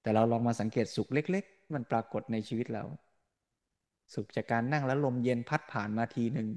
[0.01, 2.83] แต่เราลองมาสังเกตสุกเล็ก ๆ มันปรากฏในชีวิตเรา
[4.13, 6.49] สุขจากการนั่งแล้วลมเย็นพัดผ่านมาทีหนึ่ง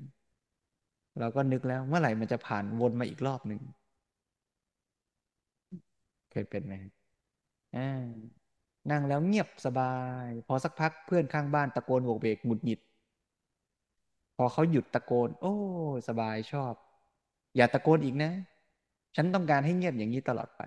[1.18, 3.60] เราก็นึกแล้วเมื่อไหร่มันจะผ่านวนมาอีกรอบหนึ่ง
[6.32, 6.74] เคยเป็นไหม
[7.74, 7.80] อ่า
[8.90, 12.80] นั่งแล้วเงียบสบาย พอสักพักเพื่อนข้างบ้านตะโกนโวกเวกหงุดหงิด
[14.36, 15.54] พอเขาหยุดตะโกน โอ้
[16.08, 16.74] สบายชอบ
[17.56, 18.32] อย่าตะโกนอีกนะ
[19.16, 20.62] ฉันต้องการให้เงียบอย่างนี้ตลอดไป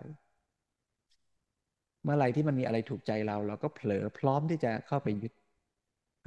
[2.04, 5.34] เมื่อไรที่มันมีอะไรถูกใจเรา เราก็เผลอพร้อมที่จะเข้าไปยึด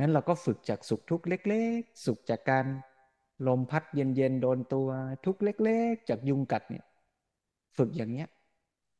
[0.00, 2.64] นั้นเราก็ฝึกจากสุขทุกเล็ก ๆ สุขจากการ
[3.46, 4.88] ลมพัดเย็นๆโดนตัว
[5.26, 6.84] ทุกเล็ก ๆ จากยุงกัดเนี่ย
[7.76, 8.28] ฝึกอย่างเนี้ย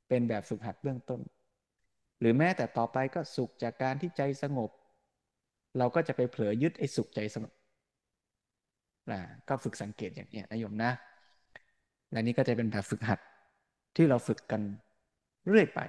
[0.09, 1.21] เป็นแบบฝึกหัดเบื้องต้น
[2.21, 4.71] หรือแม้แต่ต่อไปก็สุขจากการที่ใจสงบ
[5.79, 7.53] เราก็จะไปเผลอยึดไอ้สุขใจสงบ
[9.11, 10.93] นะก็ฝึกสังเกตอย่างนี้นะโยมนะ
[12.11, 13.21] และนี้ก็จะเป็นแบบฝึกหัด
[13.97, 14.63] ที่เราฝึกกัน
[15.49, 15.81] เรื่อยไป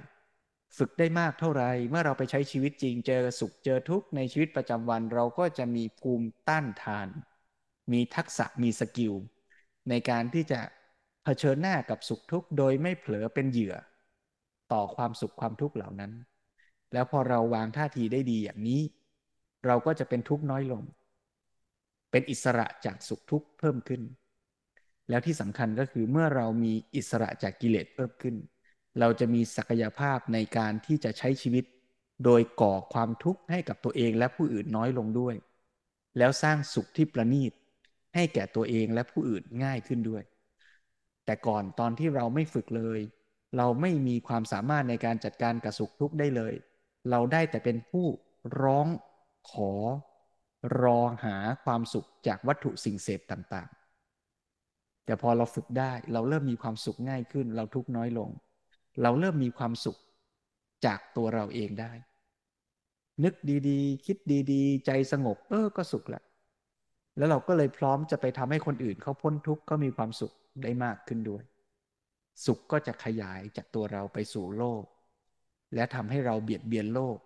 [0.78, 7.08] ฝึกได้มากเท่าไรเมื่อเราไปใช้ชีวิตจริง เจอสุขเจอทุกข์ในชีวิตประจำวัน เราก็จะมีภูมิต้านทาน
[7.92, 9.14] มีทักษะมีสกิล
[9.88, 10.60] ในการที่จะ
[11.24, 13.74] เผชิญหน้ากับสุขทุกข์โดยไม่เผลอเป็นเหยื่อ
[14.72, 16.12] ต่อความสุขความทุกข์เหล่านั้น
[16.92, 18.80] แล้วพอเราวางท่าทีได้ดีอย่างนี้
[19.66, 20.82] เราก็จะเป็นทุกข์น้อยลง
[22.10, 24.02] เป็นอิสระจากสุขทุกข์เพิ่มขึ้น
[25.08, 28.36] แล้วที่สำคัญก็คือเมื่อเรามีอิสระจากกิเลสเพิ่มขึ้น
[29.00, 31.64] เราจะมีศักยภาพในการที่จะใช้ชีวิต
[32.24, 35.34] โดยก่อความทุกข์ให้กับตัวเองและผู้อื่นน้อยลงด้วย
[36.18, 37.52] แล้วสร้างสุขที่ประณีต
[38.14, 40.22] ให้แก่ตัวเองและผู้อื่นง่ายขึ้นด้วย
[41.24, 43.00] แต่ก่อนตอนที่เราไม่ฝึกเลย
[43.56, 46.54] เราไม่มีความสามารถในการจัดการกับสุขทุกข์ได้เลย
[47.10, 48.06] เราได้แต่เป็นผู้
[48.62, 48.86] ร้อง
[49.50, 49.72] ขอ
[50.82, 58.30] รอหาความสุขจากวัตถุสิ่งเสพต่างๆ แต่พอเราฝึกได้เราเริ่มมีความสุขง่ายขึ้น เราทุกข์น้อยลง
[59.02, 59.98] เราเริ่มมีความสุข
[60.86, 61.92] จากตัวเราเองได้
[63.24, 63.34] นึก
[63.68, 64.16] ดีๆ คิด
[64.52, 66.22] ดีๆ ใจสงบเออก็สุขแหละ
[67.16, 70.32] แล้วเราก็เลยพร้อมจะไปทำให้คนอื่นเขาพ้นทุกข์ก็มีความสุข
[70.62, 71.42] ได้มากขึ้นด้วย
[72.44, 74.84] สุขก็จะขยายจากตัวเราไปสู่โลก
[75.74, 77.18] และทำให้เราเบียดเบียนโลก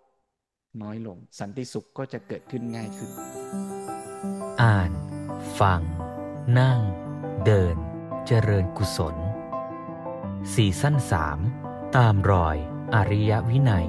[0.82, 3.10] น้อยลง สันติสุขก็จะเกิดขึ้นง่ายขึ้น
[4.62, 4.90] อ่าน
[5.60, 5.80] ฟัง
[6.58, 6.80] นั่ง
[7.44, 7.76] เดิน
[8.26, 9.16] เจริญกุศล
[10.54, 11.38] สี่สั้นสาม
[11.96, 12.56] ตามรอย
[12.94, 13.88] อริยวินัย